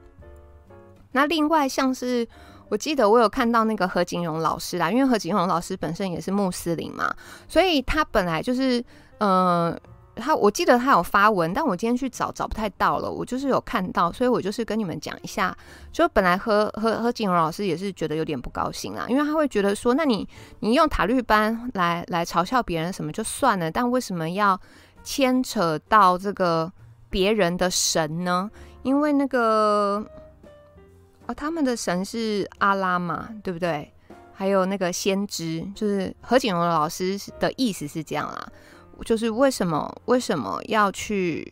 [1.12, 2.28] 那另外像是
[2.70, 7.14] 我记得我有看到那个何景荣老师啦，因为何景荣老师本身也是穆斯林嘛，
[7.48, 8.82] 所以他本来就是
[9.18, 9.78] 嗯。
[10.16, 13.12] 他我记得他有发文，但我今天去找找不太到了。
[13.12, 15.56] 我就是有看到，所以我就是跟你们讲一下。
[15.92, 20.28] 就本来何何何景荣老师也是觉得有点不高兴啊，因为他会觉得说，那你
[20.60, 24.60] 你用塔绿班来来嘲笑别人什么就算了，但为什么要
[25.04, 26.72] 牵扯到这个
[27.10, 28.50] 别人的神呢？
[28.84, 30.06] 因为那个
[31.28, 33.92] 哦，他们的神是阿拉嘛，对不对？
[34.34, 38.48] 还有那个先知，就是何景荣老师的意思是这样啦。
[39.04, 41.52] 就是为什么为什么要去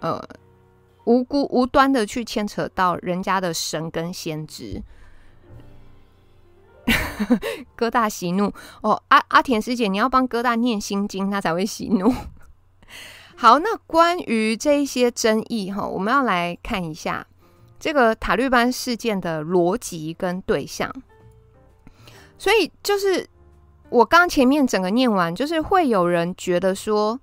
[0.00, 0.22] 呃
[1.04, 4.82] 无辜无端的去牵扯到人家的神跟先知？
[7.76, 12.12] 哥大息怒哦，阿阿田师姐，你要帮哥大念心经，他才会息怒。
[13.36, 17.26] 好，那关于这一些争议哈，我们要来看一下
[17.78, 20.92] 这个塔利班事件的逻辑跟对象。
[22.38, 23.28] 所以就是
[23.90, 27.18] 我刚前面整个念完，就是会有人觉得说，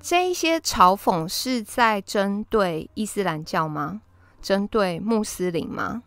[0.00, 4.00] 这一些嘲讽是在针对伊斯兰教吗？
[4.40, 6.02] 针对穆斯林吗？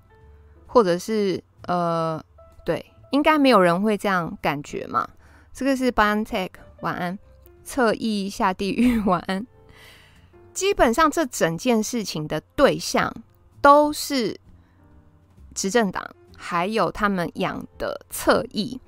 [0.65, 2.21] 或者是呃，
[2.65, 5.07] 对，应该没有人会这样感觉嘛。
[5.53, 7.17] 这个是 b a n t e c h 晚安。
[7.63, 9.45] 侧翼下地狱，晚安。
[10.53, 13.13] 基本上，这整件事情的对象
[13.61, 14.35] 都是
[15.53, 16.03] 执政党，
[16.35, 18.81] 还有他们养的侧翼，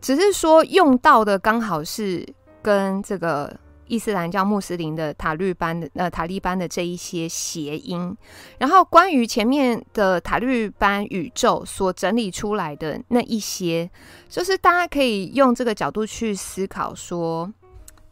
[0.00, 2.26] 只是说用到的刚好是
[2.62, 3.54] 跟这个
[3.86, 8.16] 伊斯兰教穆斯林的塔利班的呃塔利班的这一些谐音。
[8.58, 13.90] 然后，关于前面的塔利班宇宙所整理出来的那一些，
[14.28, 17.52] 就是大家可以用这个角度去思考说。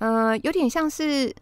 [0.01, 1.35] 嗯、有点像是，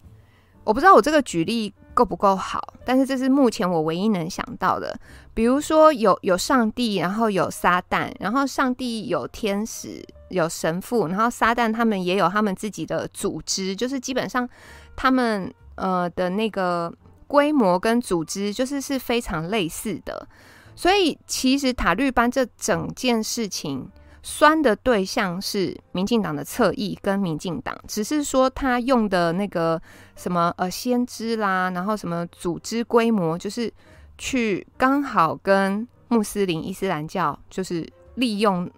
[0.64, 4.98] 我不知道我这个举例够不够好，但是这是目前我唯一能想到的。
[5.34, 14.48] 比如说有有上帝，然后有撒旦，然后上帝有天使，有神父，然后撒旦他们也有他们自己的组织，就是基本上
[14.94, 16.92] 他们呃的那个
[17.26, 20.28] 规模跟组织就是是非常类似的。
[20.74, 23.90] 所以其实塔利班这整件事情。
[24.28, 29.80] 酸的对象是民进党的侧翼跟民进党，只是说他用的那个
[30.16, 33.72] 什么呃先知啦，然后什么组织规模，就是
[34.18, 38.68] 去刚好跟穆斯林伊斯兰教就是利用，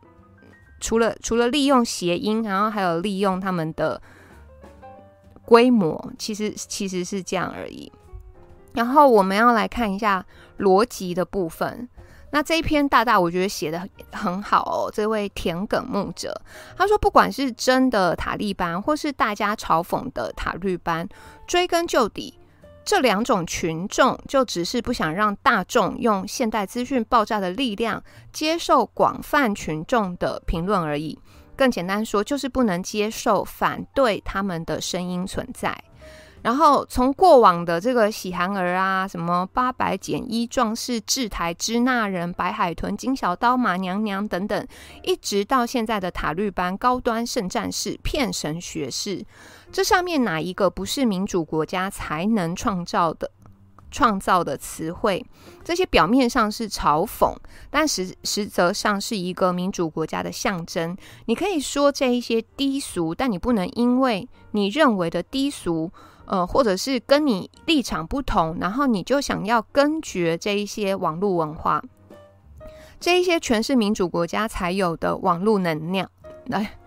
[0.81, 4.01] 除了除了利用谐音，然后还有利用他们的
[5.45, 7.91] 规模，其实其实是这样而已。
[8.75, 10.25] 然后我们要来看一下
[10.59, 11.89] 逻辑的部分。
[12.31, 16.39] 那这一篇大大我觉得写的很好哦，这位田埂牧者
[16.77, 21.09] 他说，不管是真的塔利班，或是大家嘲讽的塔利班，
[21.47, 22.38] 追根究底，
[22.89, 31.19] 这两种群众就只是不想让大众用现代资讯爆炸的力量接受广泛群众的评论而已。
[31.55, 35.79] 更简单说，就是不能接受反对他们的声音存在。
[36.43, 44.67] 然后从过往的这个喜憨儿啊，什么八百减一壮士、志台支那人、白海豚、金小刀、马娘娘等等，
[45.03, 49.25] 一直到现在的塔利班高端圣战士、骗神学士，
[49.73, 53.31] 这上面哪一个不是民主国家才能创造的
[53.91, 55.25] 创造的词汇？
[55.65, 57.35] 这些表面上是嘲讽，
[57.69, 60.97] 但实实则上是一个民主国家的象征。
[61.27, 65.91] 你可以说这一些低俗，但你不能因为你认为的低俗。
[66.29, 71.83] 呃，或者是跟你立场不同，然后你就想要根绝这一些网络文化，
[73.01, 76.11] 这一些全是民主国家才有的网络能量。
[76.47, 76.79] 来。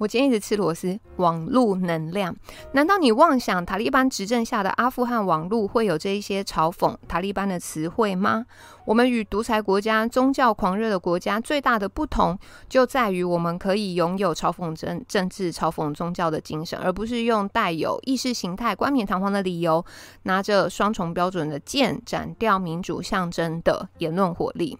[0.00, 2.34] 我今天一直吃螺丝，网络能量？
[2.72, 8.46] 难道你妄想塔利班执政下的阿富汗网络会有这一些嘲讽塔利班的词汇吗？
[8.86, 19.84] 我们与独裁国家、宗教狂热的国家最大的不同，就在于我们可以拥有嘲讽政政治、嘲讽宗教的精神，而不是用带有意识形态、冠冕堂皇的理由，
[20.22, 24.78] 拿着双重标准的剑斩掉民主象征的言论火力。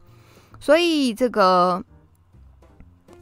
[0.59, 1.85] 所以，这个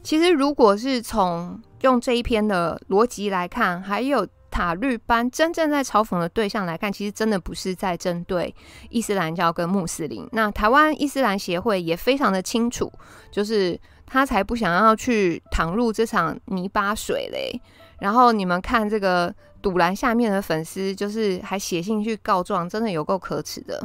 [0.01, 8.53] 其实如果是从用这一篇的逻辑来看，还有塔利班真正在嘲讽的对象来看，其实真的不是在针对
[8.89, 10.27] 伊斯兰教跟穆斯林。
[10.31, 12.91] 那台湾伊斯兰协会也非常的清楚，
[13.31, 17.61] 就是他才不想要去躺入这场泥巴水嘞。
[17.99, 23.81] 然后你们看这个堵栏下面的粉丝，就是还写信去告状，真的有够可耻的。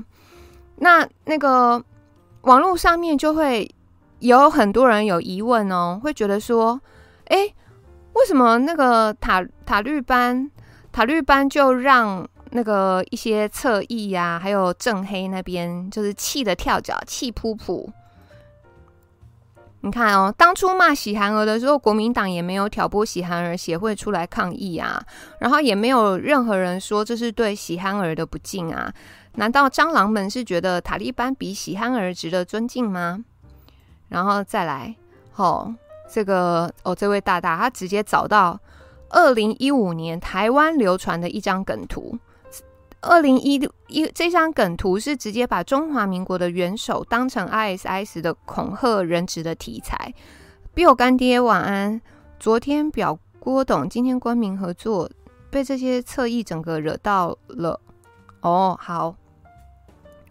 [0.76, 1.80] 那那个
[2.40, 3.70] 网络上面就会
[4.20, 6.80] 有很多人有疑问哦，会觉得说，
[7.26, 7.54] 诶。
[8.14, 10.50] 为什么那个塔塔利班
[10.92, 17.88] 塔利班就让那个一些侧翼呀，还有正黑那边就是气得跳脚，气噗噗？
[19.80, 25.04] 你看哦，当初骂喜憨儿的时候，国民党也没有挑拨喜憨儿协会出来抗议啊，
[25.40, 28.90] 然后也没有任何人说这是对喜憨儿的不敬啊？
[29.34, 33.24] 难道蟑螂们是觉得塔利班比喜憨儿值得尊敬吗？
[34.08, 34.94] 然后再来，
[35.32, 35.74] 吼。
[36.08, 38.58] 这个哦，这位大大他直接找到
[39.10, 42.18] 二零一五年台湾流传的一张梗图。
[43.00, 50.14] 二零一六一这张梗图是直接把中华民国的元首当成 ISIS 的恐吓人质的题材。
[50.72, 52.00] 比我干爹晚安。
[52.40, 55.10] 昨天表郭董，今天官民合作，
[55.50, 57.78] 被这些侧翼整个惹到了。
[58.40, 59.14] 哦，好，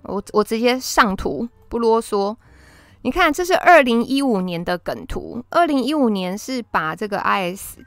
[0.02, 2.36] 我我直接上图，不啰嗦。
[3.04, 5.44] 你看，这是二零一五年的梗图。
[5.50, 7.80] 二零一五年是把这个 IS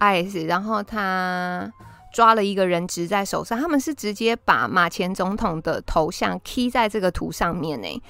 [0.00, 1.70] IS，然后他
[2.12, 8.02] 抓了一个人质在手上，他们是直接把马前总统的头像 key 在这个图上面呢。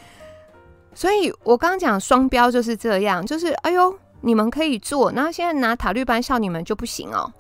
[0.95, 7.33] 所以我刚讲双标就是这样，就是哎呦，你们可以做，然后现在拿塔利班笑你们就不行哦。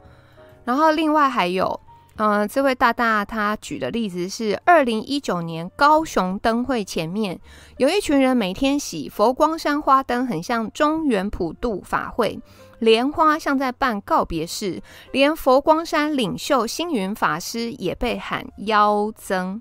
[0.64, 1.80] 然后另外还有。
[2.16, 7.40] 嗯、呃，这位大大他举的例子是二零一九年高雄灯会前面，
[7.76, 12.38] 有一群人每天洗佛光山花灯，很像中原普渡法会，
[12.78, 19.60] 莲花像在办告别式，连佛光山领袖星云法师也被喊妖僧。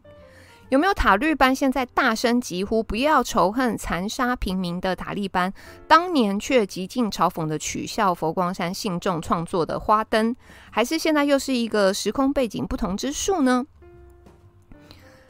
[0.73, 5.53] 有没有塔利班现在大声疾呼不要仇恨残杀平民的塔利班，
[5.87, 10.35] 当年却极尽嘲讽的取笑佛光山信众创作的花灯，
[10.71, 13.63] 还是现在又是一个时空背景不同之数呢？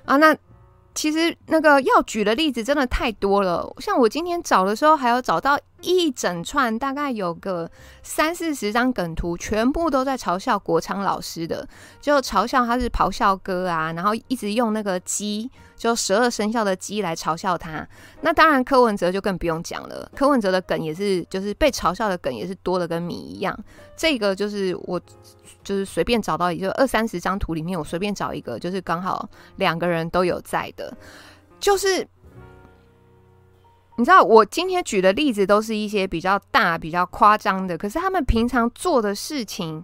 [0.06, 0.34] 啊，那
[0.96, 5.60] 其实那个要举的例子真的太多了，像我今天找的时候，还有找到。
[5.84, 7.70] 一整串大概有个
[8.02, 11.68] 三四十张梗图，全部都在嘲笑国昌老师的，
[12.02, 17.88] 就嘲笑他是咆哮哥啊，然后一直用那个鸡，就十二生肖的鸡来嘲笑他。
[18.22, 23.58] 那当然柯文哲就更不用讲了，柯文哲的梗也是，就是被嘲笑的梗也是多的跟米一样。
[23.96, 25.00] 这个就是我
[25.64, 30.96] 就是随便找到一个二三十张图里面，我随便找一个，就是刚好两个人都有在的，
[31.60, 32.08] 就是。
[33.96, 39.84] 你知道我今天举的例子都是一些比较大、比较夸张的，可是他们平常做的事情，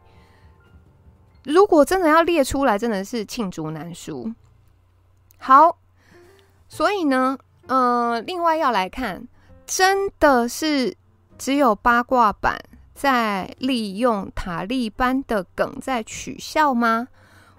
[1.44, 4.34] 如果真的要列出来，真的是罄竹难书。
[5.38, 5.78] 好，
[6.68, 7.38] 所以呢，
[7.68, 9.28] 呃，另外要来看，
[9.68, 10.96] 真的是
[11.38, 12.60] 只有八卦版
[12.96, 17.08] 在利用塔利班的梗在取笑吗？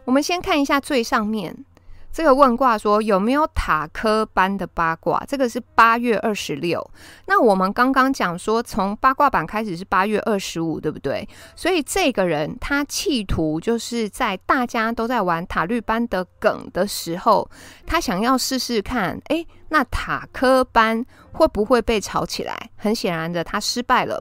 [0.04, 1.64] 我们先看一下最上面。
[2.12, 5.24] 这个问卦说有没有塔科班的八卦？
[5.28, 6.84] 这个是八月二十六。
[7.26, 11.26] 那我们刚刚讲说，从八卦版开始是八月二十五，对不对？
[11.54, 17.48] 所以这个人他企图就是在大家都在玩塔绿班的梗的时候，
[17.86, 22.70] 他想要试试看，诶，那塔科班会不会被炒起来？
[22.76, 24.20] 很显然的，他失败了。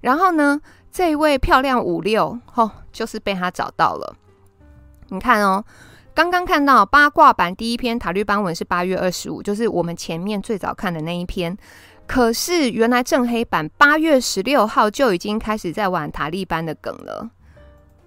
[0.00, 0.60] 然后呢，
[0.90, 4.16] 这位漂亮五六，哦，就是被他找到了。
[5.10, 5.64] 你看哦。
[6.18, 11.56] 刚刚看到八卦版第一篇塔绿班文是八月二十五，就是我们前面最早看的那一篇。
[12.08, 17.30] 可是原来正黑版八月十六号就已经开始在玩塔利班的梗了。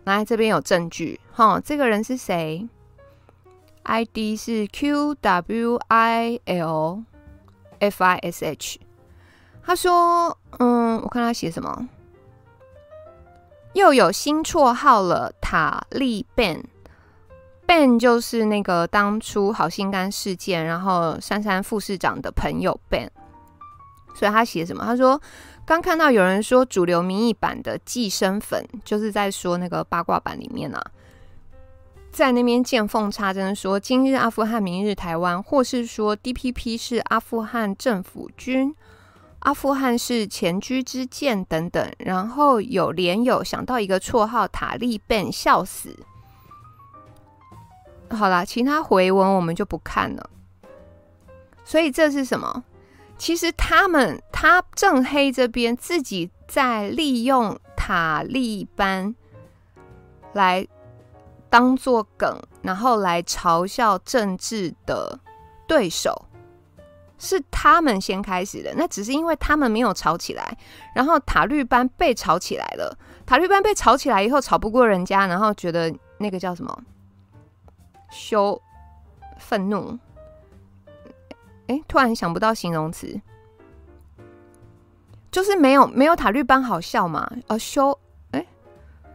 [0.04, 2.68] 来，这边有证据，哈，这个人是谁
[3.84, 7.04] ？ID 是 Q W I L
[7.80, 8.82] F I S H。
[9.64, 11.88] 他说：“嗯，我看他写什么，
[13.72, 16.62] 又有新绰号了，塔利班。”
[17.72, 23.08] Ben 就是那个当初好心肝事件，然后珊珊副市长的朋友 Ben，
[24.14, 24.84] 所以他写什么？
[24.84, 25.22] 他说
[25.66, 30.84] 刚看到有人说主流民意版的寄生粉，就是在说那个八卦版里面啊，
[32.12, 38.76] 在那边见缝插针说今日阿富汗，明日台湾，或是说 DPP 是阿富汗政府军，
[39.40, 45.96] 阿富汗是前车之鉴等等，然后有连友想到一个绰号塔利 Ben 笑死。
[48.12, 50.30] 好啦，其他回文我们就不看了。
[51.64, 52.64] 所以这是什么？
[53.18, 59.16] 其实他们他正黑这边自己在利用塔利班
[60.34, 60.68] 来
[61.50, 65.20] 当做梗，然后来嘲笑政治的
[65.68, 66.26] 对手，
[67.20, 68.74] 是他们先开始的。
[68.76, 70.58] 那只是因为他们没有吵起来，
[70.96, 72.98] 然后塔绿班被吵起来了。
[73.26, 76.84] 塔绿班被吵起来以后，吵不过人家，然后觉得那个叫什么？
[78.12, 78.62] 羞、
[79.40, 79.98] 愤怒，
[81.68, 83.20] 哎，突然想不到形容词，
[85.32, 87.32] 就是没有没有塔利班好笑嘛？
[87.48, 87.98] 呃，羞，
[88.32, 88.46] 哎，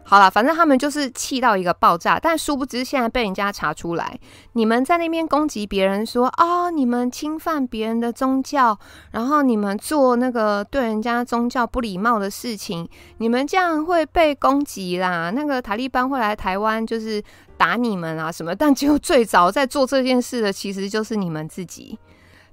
[0.03, 4.19] 好了，反正他们就是气到一个爆炸，但殊不知现在被人家查出来，
[4.55, 8.79] 你们在那边攻击别人说啊、你们侵犯别人的宗教，
[9.11, 12.89] 然后你们做那个对人家宗教不礼貌的事情，
[13.19, 15.31] 你们这样会被攻击啦。
[15.31, 17.23] 那个塔利班会来台湾，就是。
[17.57, 18.55] 打你们啊什么？
[18.55, 21.99] 但只有最早在做这件事的，其实就是你们自己，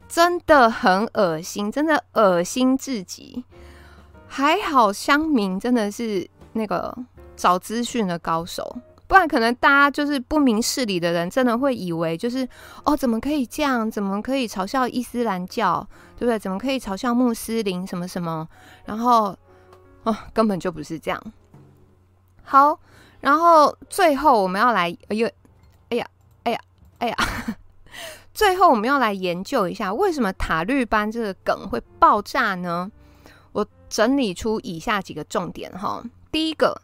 [0.07, 3.43] 真的很恶心，真的恶心至极。
[4.27, 6.97] 还好乡民真的是那个
[7.35, 8.77] 找资讯的高手，
[9.07, 12.47] 不然可能大家就是不明事理的人，真的会以为就是
[12.83, 13.91] 哦，怎么可以这样？
[13.91, 15.85] 怎么可以嘲笑伊斯兰教？
[16.17, 16.39] 对不对？
[16.39, 17.85] 怎么可以嘲笑穆斯林？
[17.85, 18.47] 什么什么？
[18.85, 19.37] 然后
[20.03, 21.21] 哦，根本就不是这样。
[22.43, 22.79] 好。
[23.23, 25.25] 然后最后我们要来，哎呦，
[25.87, 26.05] 哎呀，
[26.43, 26.59] 哎呀，
[26.99, 27.15] 哎呀，
[28.35, 32.91] 最后我们要来研究一下为什么塔绿班这个梗会爆炸呢？
[33.53, 36.03] 我整理出以下几个重点哈。
[36.33, 36.81] 第一个，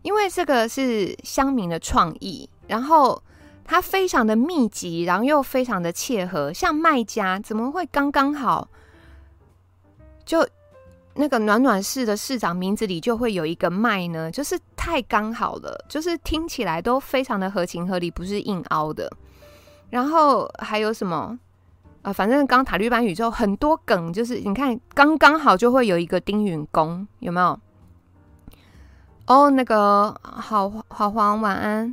[0.00, 3.22] 因为这个是乡民的创意，然后
[3.62, 6.50] 它非常的密集，然后又非常的切合。
[6.54, 8.66] 像卖家怎么会刚刚好？
[10.24, 10.48] 就
[11.16, 19.10] 那个暖暖市的市长名字里就会有一个麦呢，就是太刚好了，就是听起来都非常的合情合理，不是硬凹的。
[19.90, 21.38] 然后还有什么
[22.02, 27.58] 啊、反正刚塔绿班宇宙很多梗，就是你看刚刚好就会有一个丁允恭，有没有？
[29.26, 31.92] 哦，那个好好黄晚安。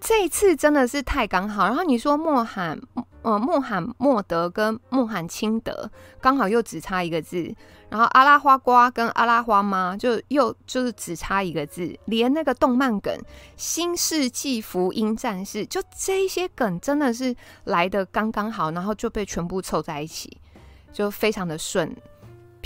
[0.00, 1.64] 这一次真的是太刚好。
[1.64, 2.80] 然后你说莫罕
[3.22, 5.90] 呃穆罕默德跟穆罕钦德
[6.20, 7.54] 刚好又只差一个字。
[7.90, 13.10] 然后阿拉花瓜跟阿拉花妈就又就是只差一个字，连那个动漫梗
[13.56, 17.34] 《新世纪福音战士》就这些梗真的是
[17.64, 20.36] 来的刚刚好，然后就被全部凑在一起，
[20.92, 21.96] 就非常的顺。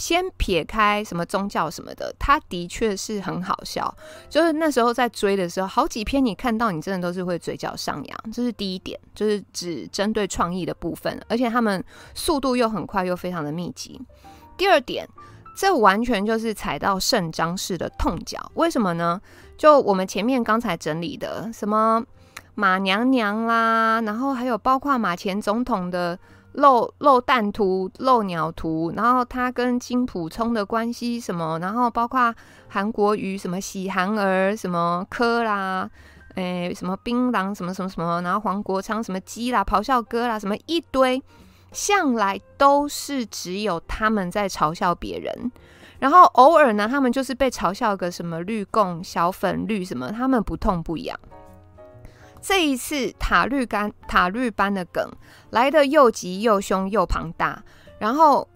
[0.03, 3.95] 先撇开什么宗教什么的，它的确是很好笑。
[4.29, 8.33] 就是那时候在追的时候，好几篇你看到，你真的都是会嘴角上扬。
[8.33, 11.85] 这是第一点，就是只针对创意的部分，而且他们
[12.17, 14.01] 速度又很快，又非常的密集。
[14.57, 15.09] 第二点，
[15.57, 18.51] 这完全就是踩到圣章氏的痛脚。
[18.55, 19.21] 为什么呢？
[19.57, 22.05] 就我们前面刚才整理的，什么
[22.57, 26.19] 马娘娘啦，然后还有包括马前总统的
[26.53, 32.35] 漏漏蛋图、漏鸟图，然后他跟金普聪的关系什么，然后包括
[32.69, 35.91] 韩国瑜什么喜憨儿什么科啦，
[36.37, 41.23] 诶什么槟榔什么什么什么，然后黄国昌什么鸡啦、咆哮哥啦，什么一堆。
[41.73, 45.51] 向来都是只有他们在嘲笑别人，
[46.01, 51.19] 然后偶尔呢，他们就是被嘲笑个什么绿共、小粉绿什么，他们不痛不痒。
[52.43, 55.09] 这一次塔绿干塔绿班的梗
[55.51, 57.63] 来得又急又凶又庞大，
[57.99, 58.47] 然后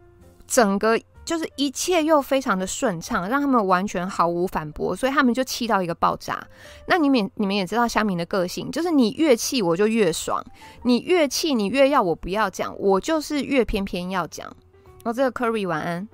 [0.46, 1.00] 整个。
[1.26, 6.40] 就是一切又非常的顺畅，让他们完全毫无反驳，所以他们就气到一个爆炸。
[6.86, 10.40] 那你们你们也知道香民的个性，就是你越气我就越爽，
[10.84, 14.46] 你越气你越要我不要讲，我就是越偏偏要讲。
[15.02, 16.08] 哦，这个 Curry 晚安。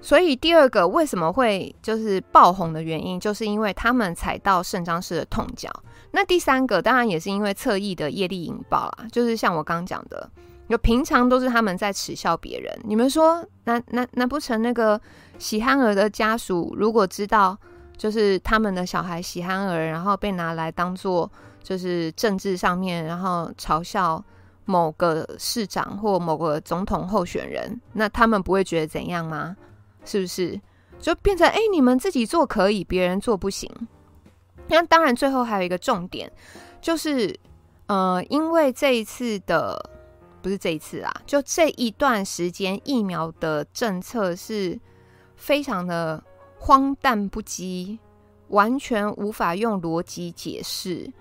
[0.00, 5.68] 所以第二个为什么会就是爆红的原因，就是因为他们踩到圣章氏的痛脚。
[6.16, 10.30] 那第三个当然也是因为侧翼的业力引爆啦，就是像我刚讲的。
[10.68, 14.98] 有平常都是他们在耻笑别人，你们说，难难难不成那个
[15.38, 17.56] 喜憨儿的家属如果知道，
[17.98, 21.30] 就是他们的小孩喜憨儿，然后被拿来当做
[21.62, 24.24] 就是政治上面，然后嘲笑
[24.64, 29.54] 某个市长或某个总统候选人，那他们不会觉得怎样吗？
[30.06, 30.58] 是不是？
[30.98, 33.70] 就变成哎，你们自己做可以，别人做不行。
[34.68, 36.30] 那当然，最后还有一个重点，
[36.80, 37.38] 就是
[37.86, 39.90] 呃，因为这一次的。
[40.42, 44.78] 不是这一次啊，就这一段时间，疫苗的政策是
[45.34, 46.22] 非常的
[46.60, 47.98] 荒诞不羁，
[48.50, 51.12] 完全无法用逻辑解释。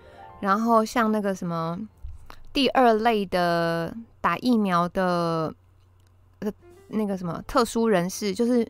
[0.41, 1.79] 然后像那个什么
[2.53, 3.91] 第二类的
[4.21, 5.51] 打疫苗的
[6.41, 6.51] 呃
[6.89, 8.67] 那个什么特殊人士，就是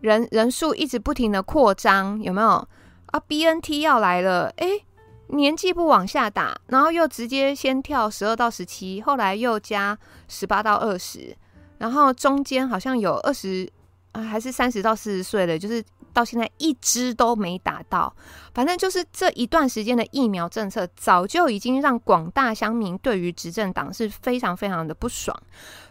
[0.00, 2.66] 人人数一直不停的扩张，有没有
[3.14, 4.84] 啊？BNT 要来了，诶。
[5.28, 9.96] 年纪不往下打，然后又直接先跳十二到十七，后来又加
[10.28, 11.34] 十八到二十，
[11.78, 13.70] 然后中间好像有二十
[14.14, 15.84] 啊，还是三十到四十岁的，就是。
[16.14, 18.14] 到现在一支都没打到，
[18.54, 25.36] 反正就是这一段时间的疫苗政策，早就已经让广大乡民对于执政党是非常非常的不爽，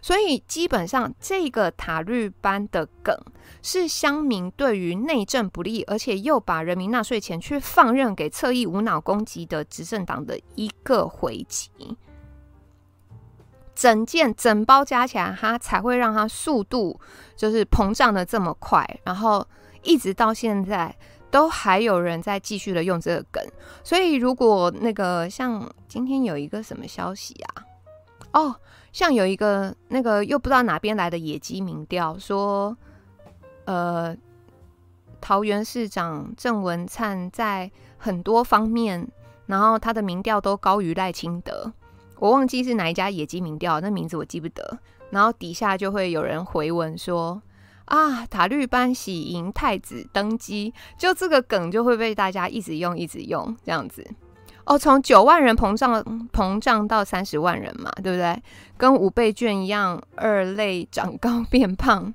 [0.02, 3.14] 所以基本上这个塔绿班的梗
[3.62, 11.70] 是乡民对于内政不利，而且又把人民纳税钱去放任给侧翼无脑攻击的执政党的一个回击，
[13.76, 17.00] 整件整包加起来，它才会让它速度
[17.36, 19.46] 就是膨胀的这么快，然后。
[19.86, 20.96] 一直到现在
[21.30, 23.44] 都还有人在继续的用这个梗，
[23.84, 27.66] 所以如果那个像今天有一个什么消息啊？
[28.32, 28.56] 哦，
[28.94, 32.78] 像有一个那个又不知道哪边来的野鸡民调说，
[33.66, 34.16] 呃，
[35.20, 39.06] 桃园市长郑文灿在很多方面，
[39.48, 41.74] 然后他的民调都高于赖清德，
[42.24, 47.42] 我忘记是哪一家野鸡民调，那名字我记不得，然后底下就会有人回文说。
[47.86, 48.26] 啊！
[48.26, 54.10] 塔绿班喜迎太子登基，就这个梗就会被大家一直用，一直用这样子。
[54.64, 56.02] 哦，从九万人膨胀
[56.32, 58.42] 膨胀到三十万人嘛，对不对？
[58.78, 62.14] 跟五倍券一样，二类长高变胖，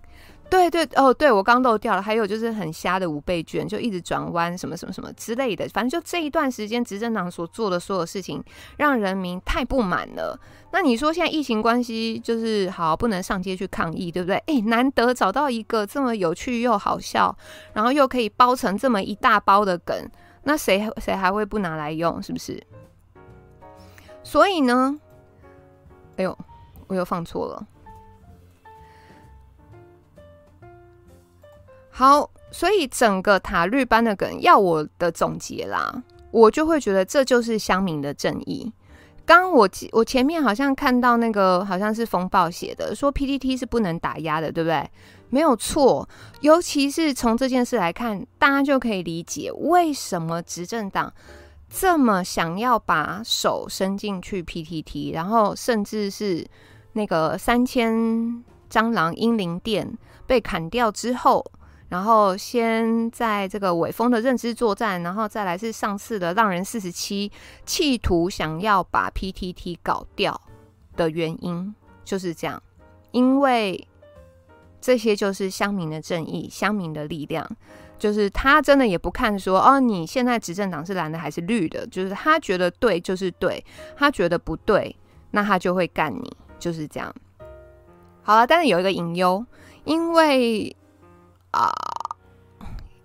[0.50, 8.42] 对对哦，对我刚漏掉了，还有就是很瞎的五倍券，就一直转弯什么什么什么之类的，反正就这一段时间执政党所做的所有事情，
[8.76, 10.38] 让人民太不满了。
[10.72, 14.36] 那你说现在疫情关系，就是好不能上街去抗议，对不对？
[14.46, 17.36] 诶，难得找到一个这么有趣又好笑，
[17.74, 19.96] 然后又可以包成这么一大包的梗，
[20.44, 22.22] 那谁谁还会不拿来用？
[22.22, 22.62] 是不是？
[24.22, 24.98] 所以呢，
[26.16, 26.36] 哎呦，
[26.86, 27.66] 我又放错了。
[31.98, 35.92] 好，所以整个塔绿班的梗要我的总结啦，
[36.30, 38.72] 我就会觉得这就是乡民的正义。
[39.26, 44.88] 刚我我前面好像看到那个好像是风暴写的，说 PTT 是不能打压的，对不对？
[45.30, 46.08] 没有错，
[46.40, 51.12] 尤其是从这件事来看，大家就可以理解为什么执政党
[51.68, 56.46] 这么想要把手伸进去 PTT，然后甚至是
[56.92, 57.92] 那个三千
[58.70, 61.44] 蟑螂英灵殿被砍掉之后。
[61.88, 67.32] 然后先在这个尾风的认知作战，然后再来是上次的浪人四十七，
[67.64, 70.38] 企图想要把 PTT 搞掉
[70.96, 71.74] 的原因
[72.04, 72.62] 就是这样，
[73.12, 73.88] 因为
[74.82, 77.48] 这些就是乡民的正义，乡民的力量，
[77.98, 83.64] 就是他真的也不看说哦，你现在执政党是蓝的还是绿的，就是他觉得对就是对，
[83.96, 84.94] 他觉得不对，
[85.30, 87.14] 那他就会干你，就是这样。
[88.22, 89.42] 好了，但是有一个隐忧，
[89.84, 90.76] 因为。
[91.50, 91.70] 啊，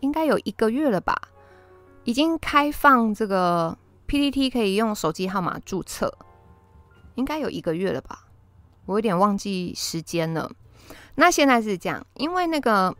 [0.01, 1.15] 应该有一个月了吧？
[2.03, 3.77] 已经开放这个
[4.07, 6.13] PTT 可以用手机号码注册，
[7.15, 8.27] 应该有一个月了吧？
[8.85, 10.51] 我有点忘记时间了。
[11.15, 12.93] 那现在是这样，因为那个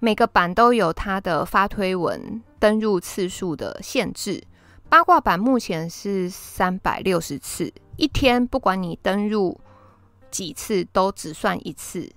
[0.00, 4.44] 每个版都有它的发推文登入次数的限制，
[4.90, 9.58] 八卦版目前是三百六十次，一天不管你登入
[10.30, 12.12] 几次都只算一次。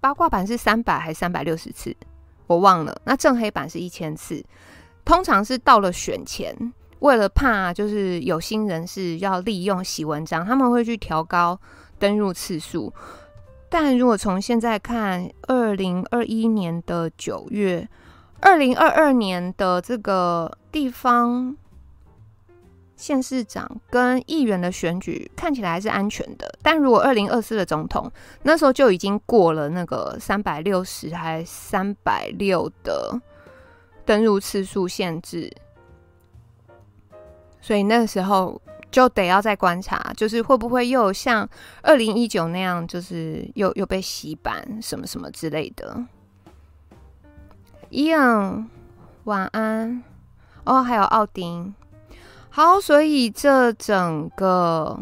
[0.00, 1.94] 八卦版是三百还是三百六十次？
[2.46, 3.00] 我忘了。
[3.04, 4.44] 那正黑版是一千次。
[5.04, 6.54] 通常是到了选前，
[7.00, 11.58] 为了怕就是有心人士要利用洗文章，他们会去调高
[11.98, 12.92] 登入次数。
[13.68, 17.88] 但如果从现在看，二零二一年的九月，
[18.40, 21.56] 二零二二年的这个地方。
[22.96, 28.10] 县市长跟议员的选举看起来还是安全的，但如果二零二四的总统
[28.42, 33.20] 那时候就已经过了那个三百六十还三百六的
[34.04, 35.52] 登入次数限制，
[37.60, 41.48] 所以那个时候就得要再观察，就是会不会又像
[41.82, 46.04] 二零一九那样，就是又又被洗版什么什么之类的。
[47.90, 48.68] 伊恩，
[49.24, 50.02] 晚安。
[50.64, 51.74] 哦，还有奥丁。
[52.54, 55.00] 好，所以这整个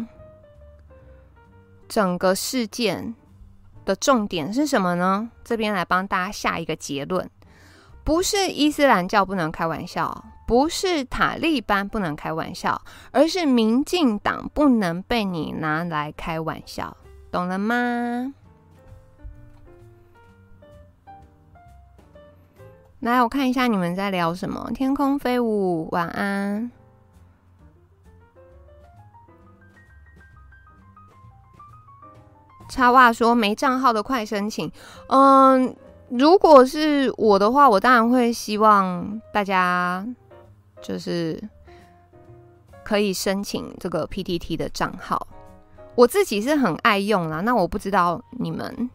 [1.89, 3.13] 整个事件
[3.85, 5.29] 的重点是什么呢？
[5.43, 7.29] 这边来帮大家下一个结论：
[8.05, 12.81] 不是伊斯兰教不能开玩笑，不是塔利班不能开玩笑，
[13.11, 16.97] 而是民进党不能被你拿来开玩笑，
[17.33, 18.33] 懂了吗？
[23.01, 24.71] 来，我看一下你们在聊什么。
[24.73, 26.71] 天空飞舞，晚安。
[32.71, 34.71] 插话说没账号的快申请。
[35.09, 35.77] 嗯，
[36.09, 40.07] 如果是我的话，我当然会希望大家
[40.81, 41.39] 就是
[42.83, 45.27] 可以申请这个 PTT 的账号。
[45.97, 48.89] 我自己是很爱用啦，那我不知道你们，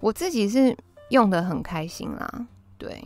[0.00, 0.74] 我自己是
[1.10, 2.46] 用的很开心啦。
[2.78, 3.04] 对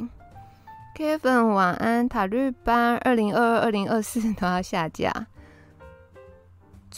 [0.97, 5.11] ，Kevin 晚安，塔绿班二零二二、二零二四都要下架。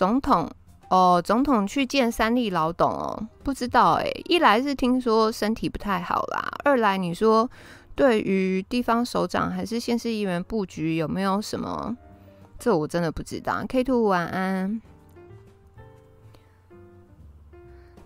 [0.01, 0.51] 总统
[0.89, 4.11] 哦，总统去见三立老董哦，不知道哎。
[4.25, 7.51] 一来是听说身体不太好啦，二来你说
[7.95, 11.95] 对于地方首长还是县市议员布局有没有什么？
[12.59, 13.63] 这我真的不知道。
[13.69, 14.81] K Two 晚安。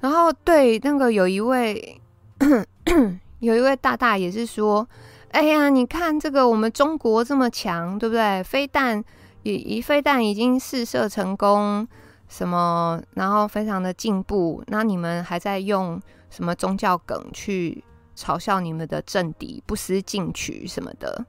[0.01, 2.01] 然后对那个有一位
[3.39, 4.85] 有一位大大也是说，
[5.31, 8.43] 哎呀，你看这个我们中国这么强，对不对？
[8.43, 9.05] 非但。
[9.45, 11.87] 一一飞弹已经试射成功，
[12.29, 17.85] 什么，然后非常的进步，那你们还在用什么宗教梗去
[18.17, 21.25] 嘲笑你们的政敌，不思进取什么的？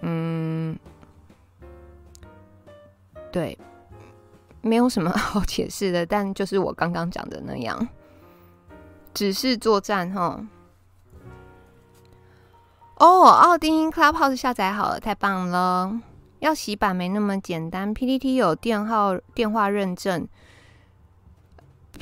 [0.00, 0.76] 嗯，
[3.30, 3.56] 对，
[4.60, 7.88] 没有什么 好解释的，但就是我刚刚讲的那样，
[9.14, 10.44] 只是作战哈。
[12.96, 16.00] 哦，奥丁 Clubhouse 下载好了，太棒了。
[16.40, 20.26] 要洗版没那么简单，PPT 有电号电话认证，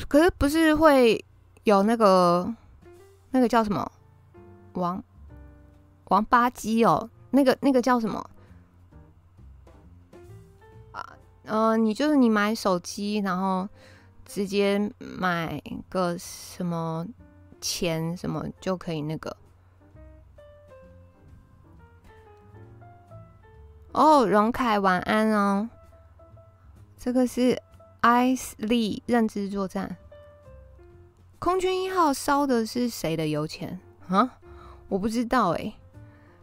[0.08, 1.24] 可是不是会
[1.64, 2.54] 有那个
[3.30, 3.90] 那个叫什么
[4.74, 5.02] 王
[6.08, 8.30] 王八鸡哦，那个那个叫什么
[10.92, 11.16] 啊？
[11.44, 13.68] 呃，你就是你买手机，然后
[14.24, 17.06] 直接买个什么
[17.60, 19.34] 钱什么就可以那个。
[23.96, 25.70] 哦，荣凯晚安哦，
[26.98, 27.58] 这个是
[28.02, 29.96] Ice Lee 认知作战。
[31.38, 34.36] 空军一号烧的是谁的油钱啊？
[34.88, 35.72] 我不知道哎、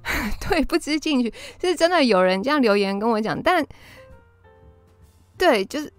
[0.50, 1.32] 对，不知进去，
[1.62, 3.64] 是真的有人这样留言跟我讲，但
[5.38, 5.94] 对，就是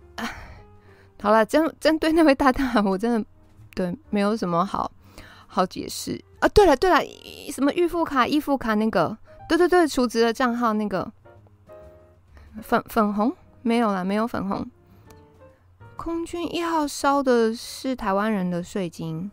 [1.22, 3.24] 好了，针针对那位大大，我真的
[3.76, 4.90] 对没有什么好
[5.46, 6.48] 好解释啊。
[6.48, 7.00] 对了对了，
[7.52, 9.16] 什么预付卡、预付卡那个，
[9.48, 11.12] 对对对，储值的账号那个。
[12.62, 14.66] 粉粉红没有了，没有粉红。
[15.96, 19.30] 空军一号烧的是台湾人的税金，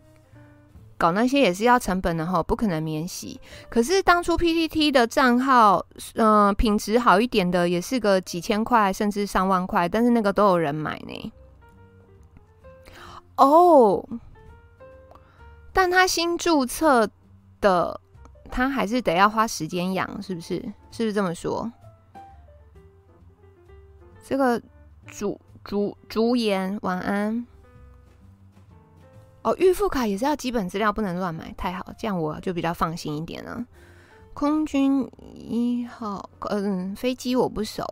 [0.98, 3.42] 搞那些也是要成本的哈，不可能免洗。
[3.70, 11.34] 可是当初 PTT 的账号，嗯、呃，品质好一点的也是个几千块，甚至上万块，但是那个都有人买呢。
[13.38, 14.08] 哦，
[15.74, 17.10] 但他新注册
[17.60, 18.00] 的，
[18.52, 20.58] 他还是得要花时间养，是不是？
[20.92, 21.72] 是不是这么说？
[24.24, 24.62] 这个
[25.08, 27.46] 竹竹竹言晚安
[29.44, 31.52] 哦，预付卡也是要基本资料，不能乱买。
[31.58, 33.66] 太好，这样我就比较放心一点了。
[34.34, 37.84] 空军一号，嗯，飞机我不熟。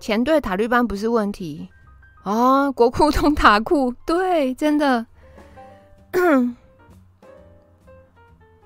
[0.00, 1.68] 前队塔绿班不是问题
[2.24, 5.06] 啊，国库通塔库，对，真的。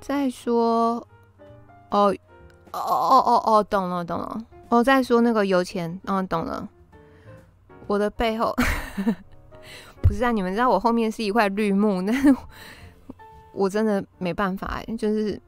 [0.00, 1.06] 再说，
[1.90, 2.14] 哦
[2.72, 4.42] 哦哦哦哦，懂了懂了。
[4.70, 6.68] 哦，再说那个油钱，嗯，懂了。
[7.86, 8.54] 我的背后
[10.00, 12.34] 不是啊，你们知道我后面是一块绿幕，但是
[13.52, 15.40] 我真的没办法，就是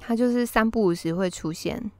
[0.00, 1.90] 它就是三不五时会出现。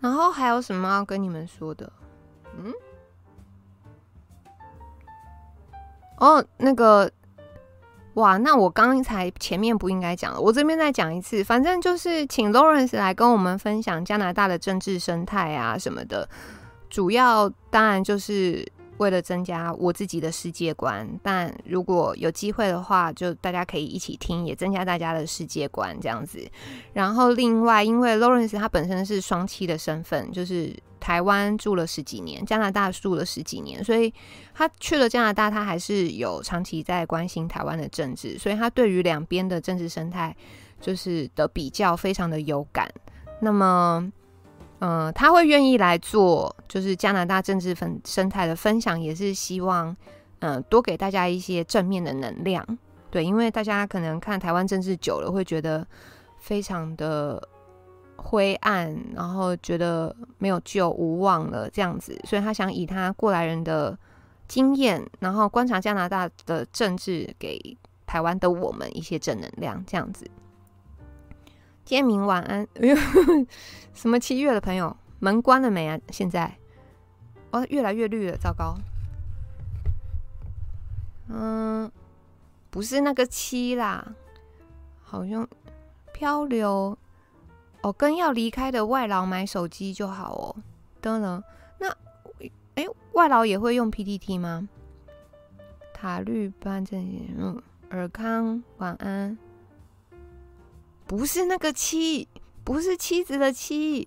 [0.00, 1.92] 然后还有什么要跟你们说的？
[2.56, 2.72] 嗯？
[6.16, 7.12] 哦，那个。
[8.14, 11.44] 哇，那我刚才前面不应该讲了，我这边再讲一次。
[11.44, 16.28] 反正就是请 Lawrence 来跟我们分享加拿大的政治生态啊什么的，
[16.90, 18.66] 主要当然就是
[18.98, 21.08] 为了增加我自己的世界观。
[21.22, 26.46] 但如果有机会的话，就大家可以一起听，也增加大家的世界观这样子。
[26.92, 30.74] 然后另外，因为 Lawrence 他本身是双栖的身份，就是。
[31.00, 34.12] 台湾住了十几年，加拿大住了十几年，所以
[34.52, 40.36] 他去了加拿大，他还是有长期在关心台湾的政治，所以他对于两边的政治生态
[40.80, 42.90] 就是的比较非常的有感。
[43.40, 44.12] 那么，
[44.80, 49.96] 嗯、他会愿意来做就是加拿大政治分生态的分享，也是希望
[50.40, 52.64] 嗯、多给大家一些正面的能量。
[53.10, 55.86] 对，因为大家可能看台湾政治久了，会觉得
[56.38, 57.42] 非常的。
[58.20, 63.96] 灰暗，然后觉得没有救、无望了这样子，所以他想以他过来人的
[64.48, 70.28] 经验，然后观察加拿大的政治，给台湾的我们一些正能量，这样子。
[71.88, 72.96] 天明晚安，哎 呦
[73.94, 75.98] 什么七月的朋友，门关了没啊？
[76.10, 76.54] 现在
[77.50, 78.76] 哦，越来越绿了，糟糕。
[81.28, 81.90] 嗯，
[82.68, 84.14] 不是那个七啦，
[85.02, 85.48] 好像
[86.12, 86.96] 漂流。
[87.80, 90.56] 哦，跟要离开的外劳买手机就好哦。
[91.00, 91.42] 等等，
[91.78, 91.88] 那
[92.74, 94.68] 哎，外劳也会用 PPT 吗？
[95.94, 99.38] 塔绿班这些，嗯，尔康晚安。
[101.08, 102.28] 不是那个妻，
[102.62, 104.06] 不是妻子的妻，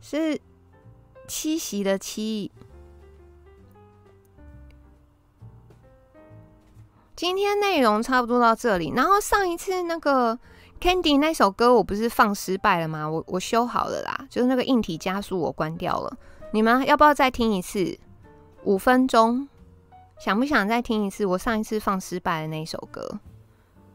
[0.00, 0.40] 是
[1.28, 2.50] 七夕的七。
[7.14, 10.38] 今天内容差不多到这里，然后上一次那个。
[10.80, 13.08] Candy 那首歌我不是放失败了吗？
[13.08, 16.14] 我我修好了啦，就是那个硬体加速我关掉了。
[16.50, 17.98] 你们要不要再听一次？
[18.64, 19.48] 五分钟，
[20.18, 21.24] 想不想再听一次？
[21.24, 23.18] 我上一次放失败的那首歌，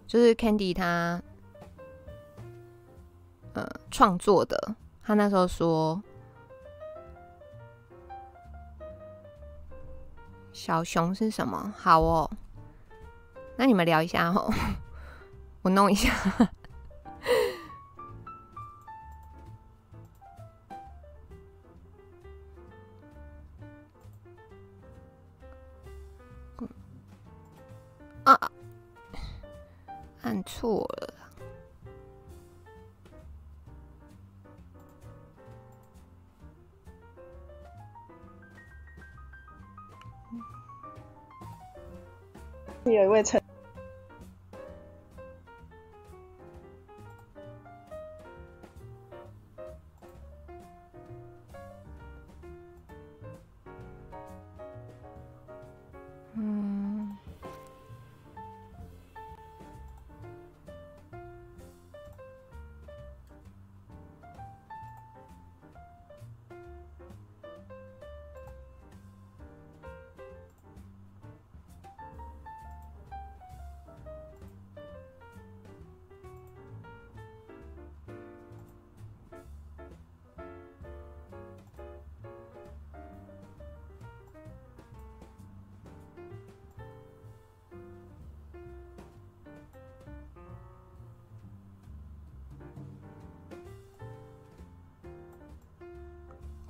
[0.07, 1.21] 就是 Candy 他
[3.53, 4.75] 呃创作的。
[5.01, 6.01] 他那时候说
[10.53, 11.73] 小熊是什么？
[11.77, 12.29] 好哦，
[13.55, 14.51] 那你们聊一下哦，
[15.63, 16.13] 我弄一下。
[28.25, 28.51] 啊！
[30.21, 31.13] 按错了。
[42.91, 43.38] 有一位陈。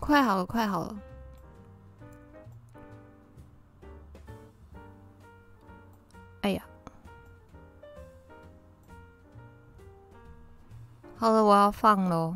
[0.10, 1.00] 快好了，快好了！
[6.42, 6.64] 哎呀，
[11.16, 12.36] 好了，我要放喽。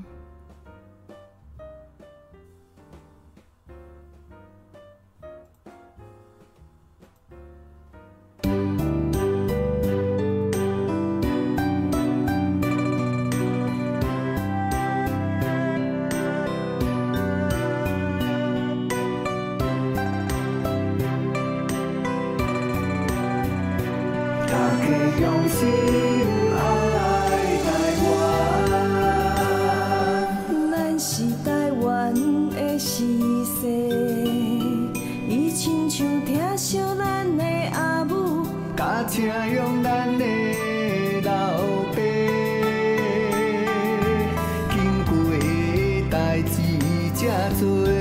[47.54, 47.93] 수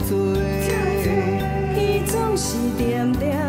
[0.00, 0.78] 醉
[2.06, 3.47] 总是点点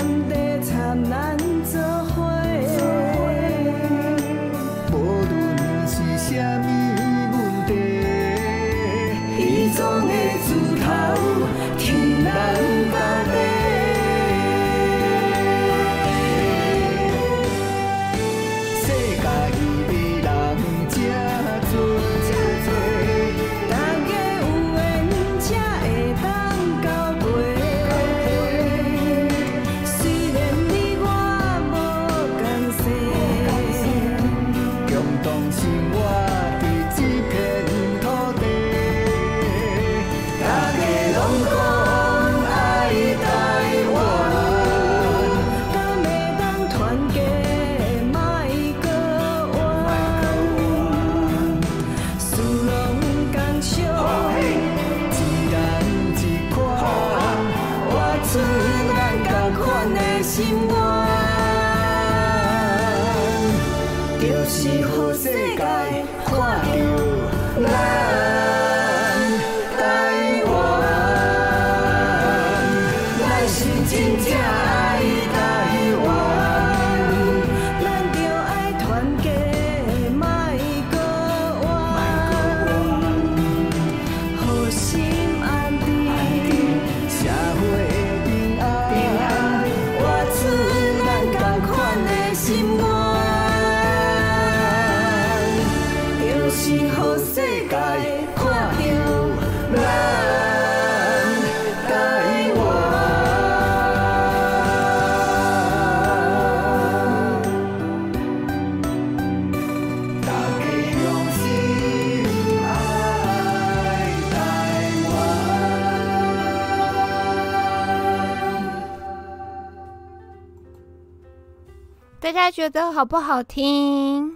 [122.40, 124.34] 大家觉得好不好听？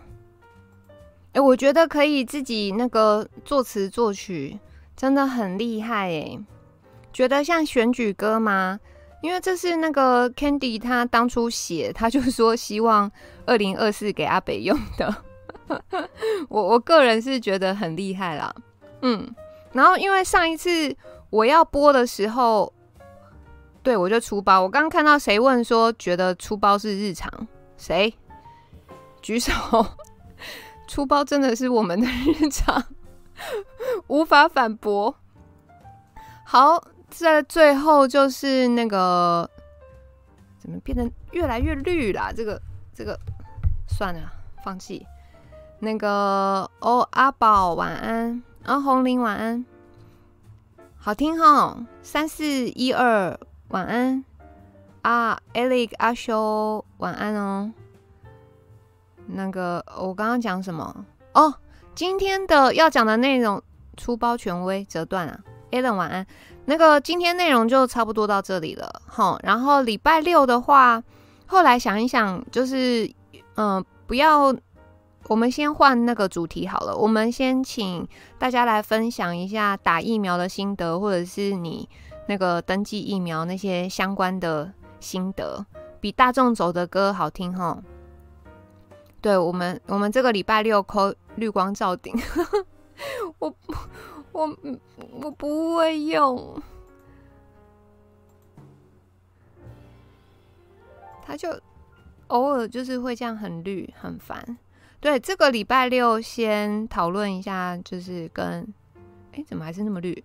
[1.32, 4.60] 哎、我觉得可以自己那个作词作曲，
[4.94, 6.38] 真的很厉害哎。
[7.14, 8.78] 觉得像选举歌吗？
[9.22, 13.10] 因为这是那个 Candy 他当初写，他就说希望
[13.46, 15.16] 二零二四给阿北用的。
[16.50, 18.54] 我我个人是觉得很厉害啦。
[19.02, 19.34] 嗯，
[19.72, 20.94] 然后因为上一次
[21.30, 22.74] 我要播的时候，
[23.82, 24.62] 对我就出包。
[24.62, 27.32] 我刚刚看到谁问说觉得出包是日常。
[27.78, 28.14] 谁
[29.22, 29.52] 举手？
[30.88, 32.84] 出包真的是我们的日常，
[34.08, 35.16] 无法反驳。
[36.46, 39.50] 好，在最后就是那个
[40.60, 42.32] 怎么变得越来越绿啦？
[42.36, 42.62] 这个
[42.94, 43.20] 这个
[43.88, 44.32] 算了，
[44.64, 45.08] 放弃。
[45.80, 49.66] 那个哦，阿宝晚安，啊，红玲晚安，
[50.96, 51.86] 好听齁。
[52.04, 54.24] 三四一二晚安。
[55.04, 57.72] 啊，Alex 阿修，晚安哦。
[59.28, 61.06] 那个，我刚刚讲什么？
[61.34, 61.54] 哦，
[61.94, 63.62] 今天的要讲的内容，
[63.98, 65.38] 粗包权威折断啊。
[65.72, 66.26] Alan 晚安。
[66.66, 69.38] 那个今天内容就差不多到这里了，齁。
[69.44, 71.04] 然后礼拜六的话，
[71.48, 73.12] 后来想一想，就是，
[73.56, 74.56] 嗯、不要，
[75.28, 76.96] 我们先换那个主题好了。
[76.96, 78.08] 我们先请
[78.40, 81.90] 大家来分享一下打疫苗的心得，或者是你
[82.30, 84.72] 那个登记疫苗那些相关的。
[85.04, 85.64] 心得
[86.00, 87.78] 比大众走的歌好听齁。
[89.22, 92.14] 对我们，我们这个礼拜六扣绿光照顶，
[93.40, 93.54] 我
[94.32, 94.58] 我
[95.22, 96.62] 我不会用，
[101.26, 101.50] 他就
[102.28, 104.58] 偶尔就是会这样很绿很烦。
[105.00, 108.68] 对，这个礼拜六先讨论一下，就是跟
[109.34, 110.24] 哎，怎么还是那么绿？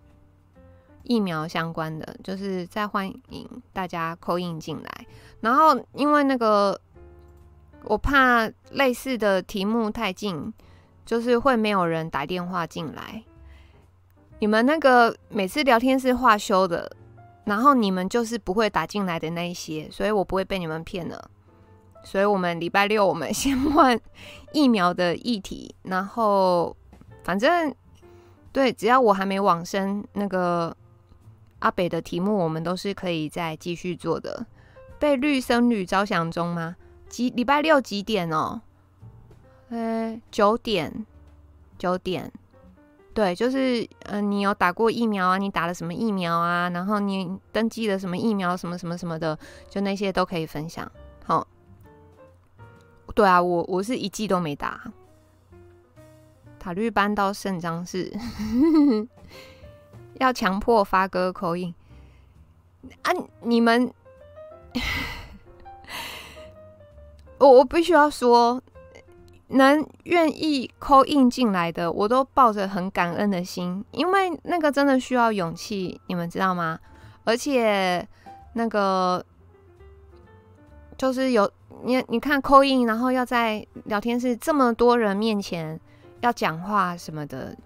[1.09, 5.07] 疫苗相关的，就是再欢迎大家 call in 进来。
[5.41, 6.79] 然后，因为那个
[7.85, 10.53] 我怕类似的题目太近，
[11.07, 13.25] 就是会没有人打电话进来。
[14.39, 16.95] 你们那个每次聊天是话休的，
[17.45, 21.31] 然后你们就是不会打进来的那一些，所以我不会被你们骗了。
[22.05, 23.99] 所以我们礼拜六我们 先换
[24.53, 26.77] 疫苗的议题，然后
[27.25, 27.75] 反正
[28.53, 30.77] 对，只要我还没往生那个。
[31.61, 34.47] 阿北的题目我们都是可以再继续做的。
[34.99, 36.77] 被绿僧侣招降中吗？
[37.09, 38.61] 几礼拜六几点哦？
[39.71, 41.07] 呃，九点，
[41.79, 42.33] 九点。
[43.15, 45.39] 对，就是嗯、你有打过疫苗啊？
[45.39, 46.69] 你打了什么疫苗啊？
[46.71, 48.57] 然后你登记了什么疫苗？
[48.57, 49.39] 什么什么什么的，
[49.69, 50.91] 就那些都可以分享。
[51.25, 51.47] 好，
[53.15, 54.81] 对啊，我我是一剂都没打。
[56.59, 58.13] 塔绿班到圣章是。
[60.19, 61.75] 要强迫发哥口音
[63.03, 63.13] 啊！
[63.43, 63.93] 你们，
[67.39, 68.61] 我我必须要说，
[69.49, 76.79] 能愿意扣印进来的，我都抱着很感恩的心，因为那个真的需要勇气，你们知道吗？
[77.25, 78.07] 而且
[78.55, 79.25] 那个
[80.97, 81.51] 就是有
[81.85, 85.79] 你，你看扣印然后要在聊天室这么多人面前
[86.21, 87.57] 要讲话什么的。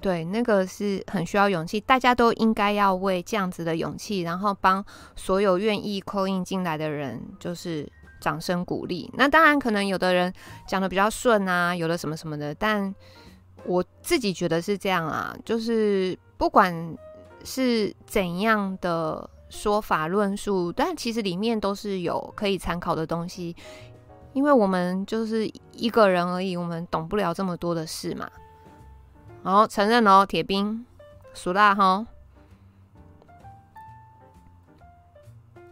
[0.00, 4.84] 对，那个是很需要勇气，大家都应该要为这样子的勇气，然后帮
[5.16, 7.90] 所有愿意 call in 进来的人，就是
[8.20, 9.10] 掌声鼓励。
[9.14, 10.32] 那当然，可能有的人
[10.68, 12.94] 讲得比较顺啊，有的什么什么的，但
[13.64, 16.96] 我自己觉得是这样啊，就是不管
[17.42, 23.56] 是怎样的说法论述，但其实里面都是有可以参考的东西，
[24.32, 28.30] 因为我们就是一个人而已，我们懂不了这么多的事嘛。
[29.50, 30.84] 好，承认哦，铁兵，
[31.32, 32.06] 熟辣哈。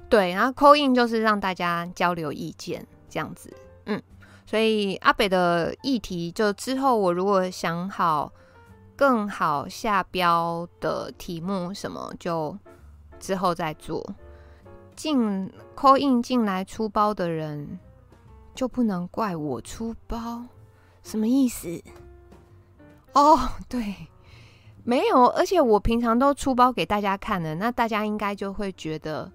[0.09, 3.53] 对，然后 coin 就是让大家交流意见这样子，
[3.85, 4.03] 嗯，
[4.47, 8.33] 所以阿北的议题，就之后我如果想好
[8.97, 12.59] 更好下标的题目什么，就
[13.21, 14.03] 之后再做。
[14.95, 17.79] 进 call in 进来出包的人，
[18.55, 20.47] 就不能怪我出包，
[21.03, 21.83] 什么意思？
[23.17, 23.95] 哦，对，
[24.85, 29.33] 没有，而且我平常都出包给大家看的，那大家应该就会觉得。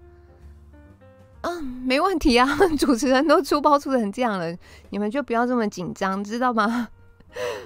[1.40, 2.46] 嗯，没问题啊，
[2.78, 4.56] 主持人都出包出成这样了，
[4.90, 6.90] 你们就不要这么紧张，知道吗？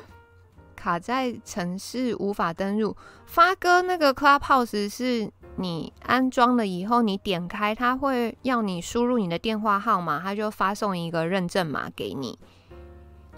[0.75, 2.97] 卡在城市无法登入，
[3.27, 12.39] 发哥那个 Clubhouse 是你安装了以后，你点开它会要你输入你的电话号码，它就发送一个认证码给你，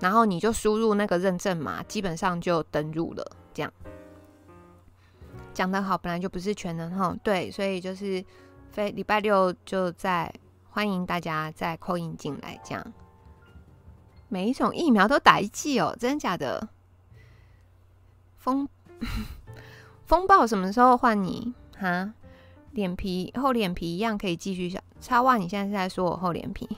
[0.00, 3.30] 然后你就输入那个认证码，基本上就登入了。
[3.52, 3.72] 这样
[5.52, 8.24] 讲得好，本来就不是全能哈，对，所以就是。
[8.70, 10.32] 非礼拜六就在
[10.70, 12.92] 欢迎大家再扣印进来，这样
[14.28, 16.68] 每一种疫苗都打一剂哦，真的假的？
[18.36, 18.68] 风
[20.04, 21.54] 风暴什么时候换你？
[21.76, 22.12] 哈，
[22.72, 24.78] 脸皮厚脸皮一样可以继续小。
[25.00, 26.68] 插袜，你现在是在说我厚脸皮？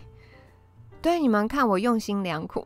[1.03, 2.63] 对，你们看我用心良苦，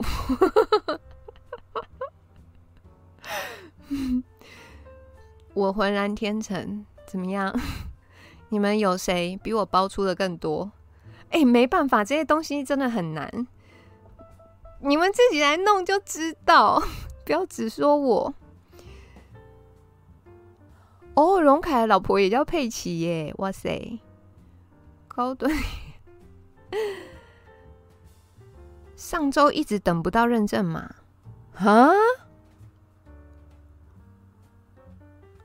[5.55, 7.55] 我浑然天成，怎么样？
[8.49, 10.72] 你们有谁比我包出的更多？
[11.30, 13.47] 哎、欸，没办法，这些东西真的很难，
[14.80, 16.82] 你们自己来弄就知道，
[17.24, 18.35] 不要只说我。
[21.14, 24.01] 哦，荣凯的老婆也叫佩奇耶，哇塞，
[25.07, 25.53] 高端。
[29.05, 30.94] 上周一直等不到认证码，
[31.52, 31.92] 哈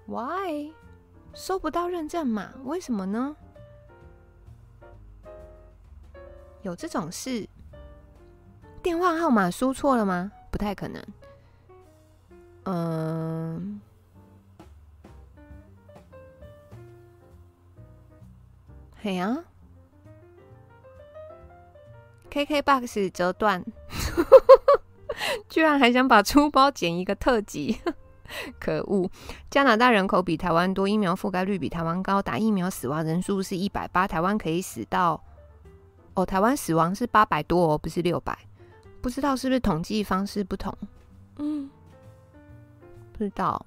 [0.06, 0.72] ？Why？
[1.34, 3.36] 收不到认证码，为什么呢？
[6.62, 7.50] 有这种事？
[8.82, 10.32] 电话号码输错了吗？
[10.50, 11.06] 不太可能。
[12.64, 13.82] 嗯，
[19.02, 19.44] 嘿呀
[22.30, 23.66] ，KKBOX 折断，
[25.50, 27.82] 居然还想把出包剪一个特辑。
[28.60, 29.10] 可恶！
[29.50, 35.20] 加拿大人口比台湾多，疫苗覆盖率比台湾高，打疫苗死亡人数是一百八，台湾可以死到
[36.14, 38.38] 哦，台湾死亡是八百多哦，不是六百，
[39.02, 40.72] 不知道是不是统计方式不同？
[41.38, 41.68] 嗯，
[43.14, 43.66] 不知道。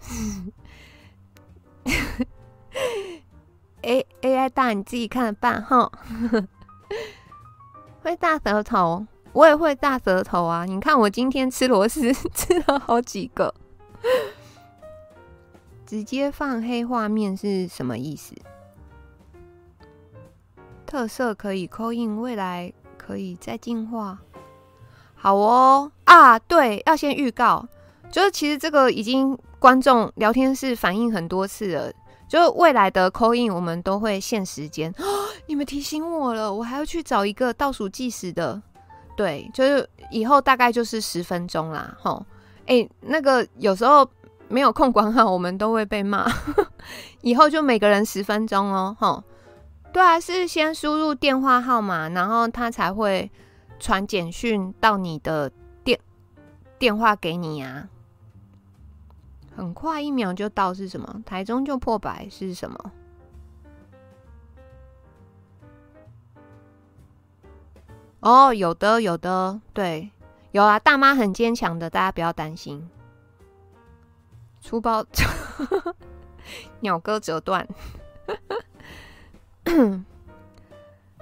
[3.86, 5.90] A A I 大，你自己看着办哈。
[8.02, 9.06] 会大舌头。
[9.32, 10.64] 我也会大舌头啊！
[10.64, 13.54] 你看我今天吃螺丝 吃了好几个，
[15.84, 18.34] 直接放黑画面是什么意思？
[20.86, 24.18] 特色可以 call in，未来可以再进化。
[25.14, 27.68] 好哦啊，对，要先预告，
[28.10, 31.92] 就是其实这个已经观众聊天室反映很多次了，
[32.28, 34.92] 就未来的 c a in 我们都会限时间。
[35.46, 38.60] 你们提醒我了，我还要去找一个倒数计时的。
[39.16, 42.24] 对，就是以后大概就是十分钟啦，吼，
[42.66, 44.06] 哎，那个有时候
[44.48, 46.30] 没有空管好，我们都会被骂。
[47.22, 49.24] 以后就每个人十分钟哦，吼，
[49.92, 53.30] 对啊，是先输入电话号码，然后他才会
[53.78, 55.50] 传简讯到你的
[55.82, 55.98] 电
[56.78, 57.88] 电话给你呀。
[59.56, 61.22] 很快一秒就到是什么？
[61.24, 62.92] 台中就破百是什么？
[68.20, 70.10] 哦，有的，有的，对，
[70.50, 72.88] 有啊，大妈很坚强的，大家不要担心。
[74.60, 75.04] 出包，
[76.80, 77.66] 鸟哥折断。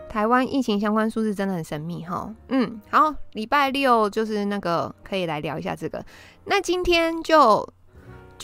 [0.09, 2.32] 台湾疫情相关数字真的很神秘哈。
[2.48, 6.05] 嗯，好，礼拜六就是那个可以来聊一下这个。
[6.44, 7.69] 那今天就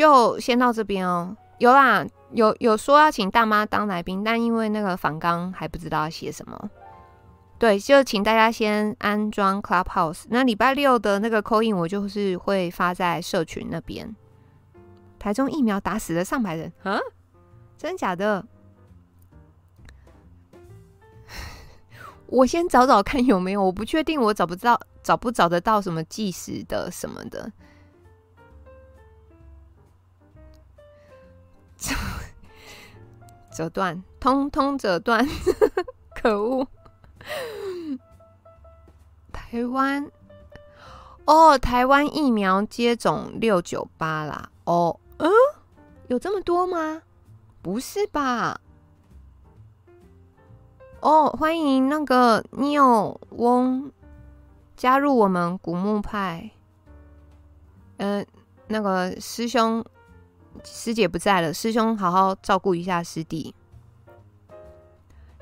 [0.01, 1.37] 就先到这边哦。
[1.59, 6.71] 有啦，有有说要请大妈当来宾，但因为那个访纲还不知道要写什么。
[7.59, 10.23] 对，就请大家先安装 Clubhouse。
[10.31, 14.17] 那礼拜六的那个 call in 我就是会发在社群那边。
[15.19, 16.99] 台中疫苗打死了上百人，啊？
[17.77, 18.47] 真假的？
[22.25, 27.53] 我先找找看有没有，我不确定，我找不到，找不找得到什么计时的什么的。
[33.53, 35.27] 折断，通通折断，
[36.15, 36.67] 可恶！
[39.33, 40.11] 台湾
[41.25, 44.51] 哦，台湾疫苗接种六九八啦。
[44.65, 45.31] 哦，嗯，
[46.09, 47.03] 有这么多吗？
[47.61, 48.61] 不是吧？
[51.01, 53.91] 哦，欢迎那个 Neo 翁
[54.77, 56.51] 加入我们古墓派。
[57.97, 58.27] 嗯、呃，
[58.69, 59.85] 那个师兄
[60.65, 63.55] 师姐不在了，师兄好好照顾一下师弟。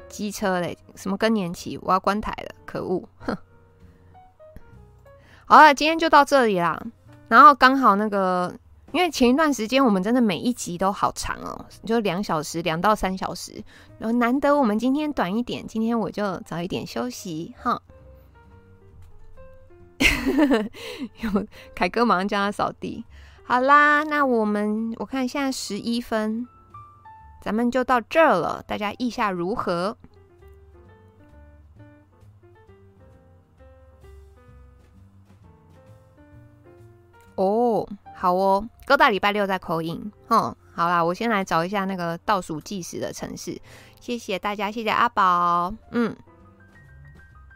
[0.09, 1.79] 机车嘞，什么更年期？
[1.83, 3.07] 我要关台了，可恶！
[3.19, 3.37] 哼。
[5.45, 6.81] 好了，今天就到这里啦。
[7.29, 8.55] 然后刚好那个，
[8.93, 13.63] 因为前一段时间我们真的每一集都好长哦，就两小时，两到三小时。
[13.99, 17.83] 然后难得我们今天短一点，今天我就早一点休息哈。
[21.21, 23.05] 有凯哥马上叫他扫地。
[23.49, 26.47] 好啦，那我们我看现在十一分，
[27.41, 28.63] 咱们就到这儿了。
[28.69, 29.97] 大家意下如何？
[37.37, 40.13] 哦，好哦，各大礼拜六再 call in。
[40.29, 43.59] 哼，好啦，我先来找一下那个倒数计时的城市。
[43.99, 45.73] 谢谢大家，谢谢阿宝。
[45.93, 46.15] 嗯，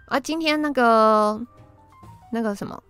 [0.06, 1.38] 啊，今天那个
[2.32, 2.82] 那个什么，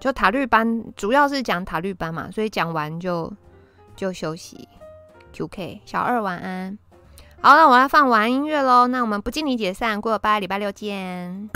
[0.00, 3.30] 就塔绿班，主要是讲塔绿班嘛，所以讲完就
[3.94, 4.66] 就休息。
[5.32, 6.76] QK，小二晚安。
[7.40, 8.86] 好，那我要放完音乐喽。
[8.88, 11.48] 那我们不敬礼解散，过了拜，礼拜六见。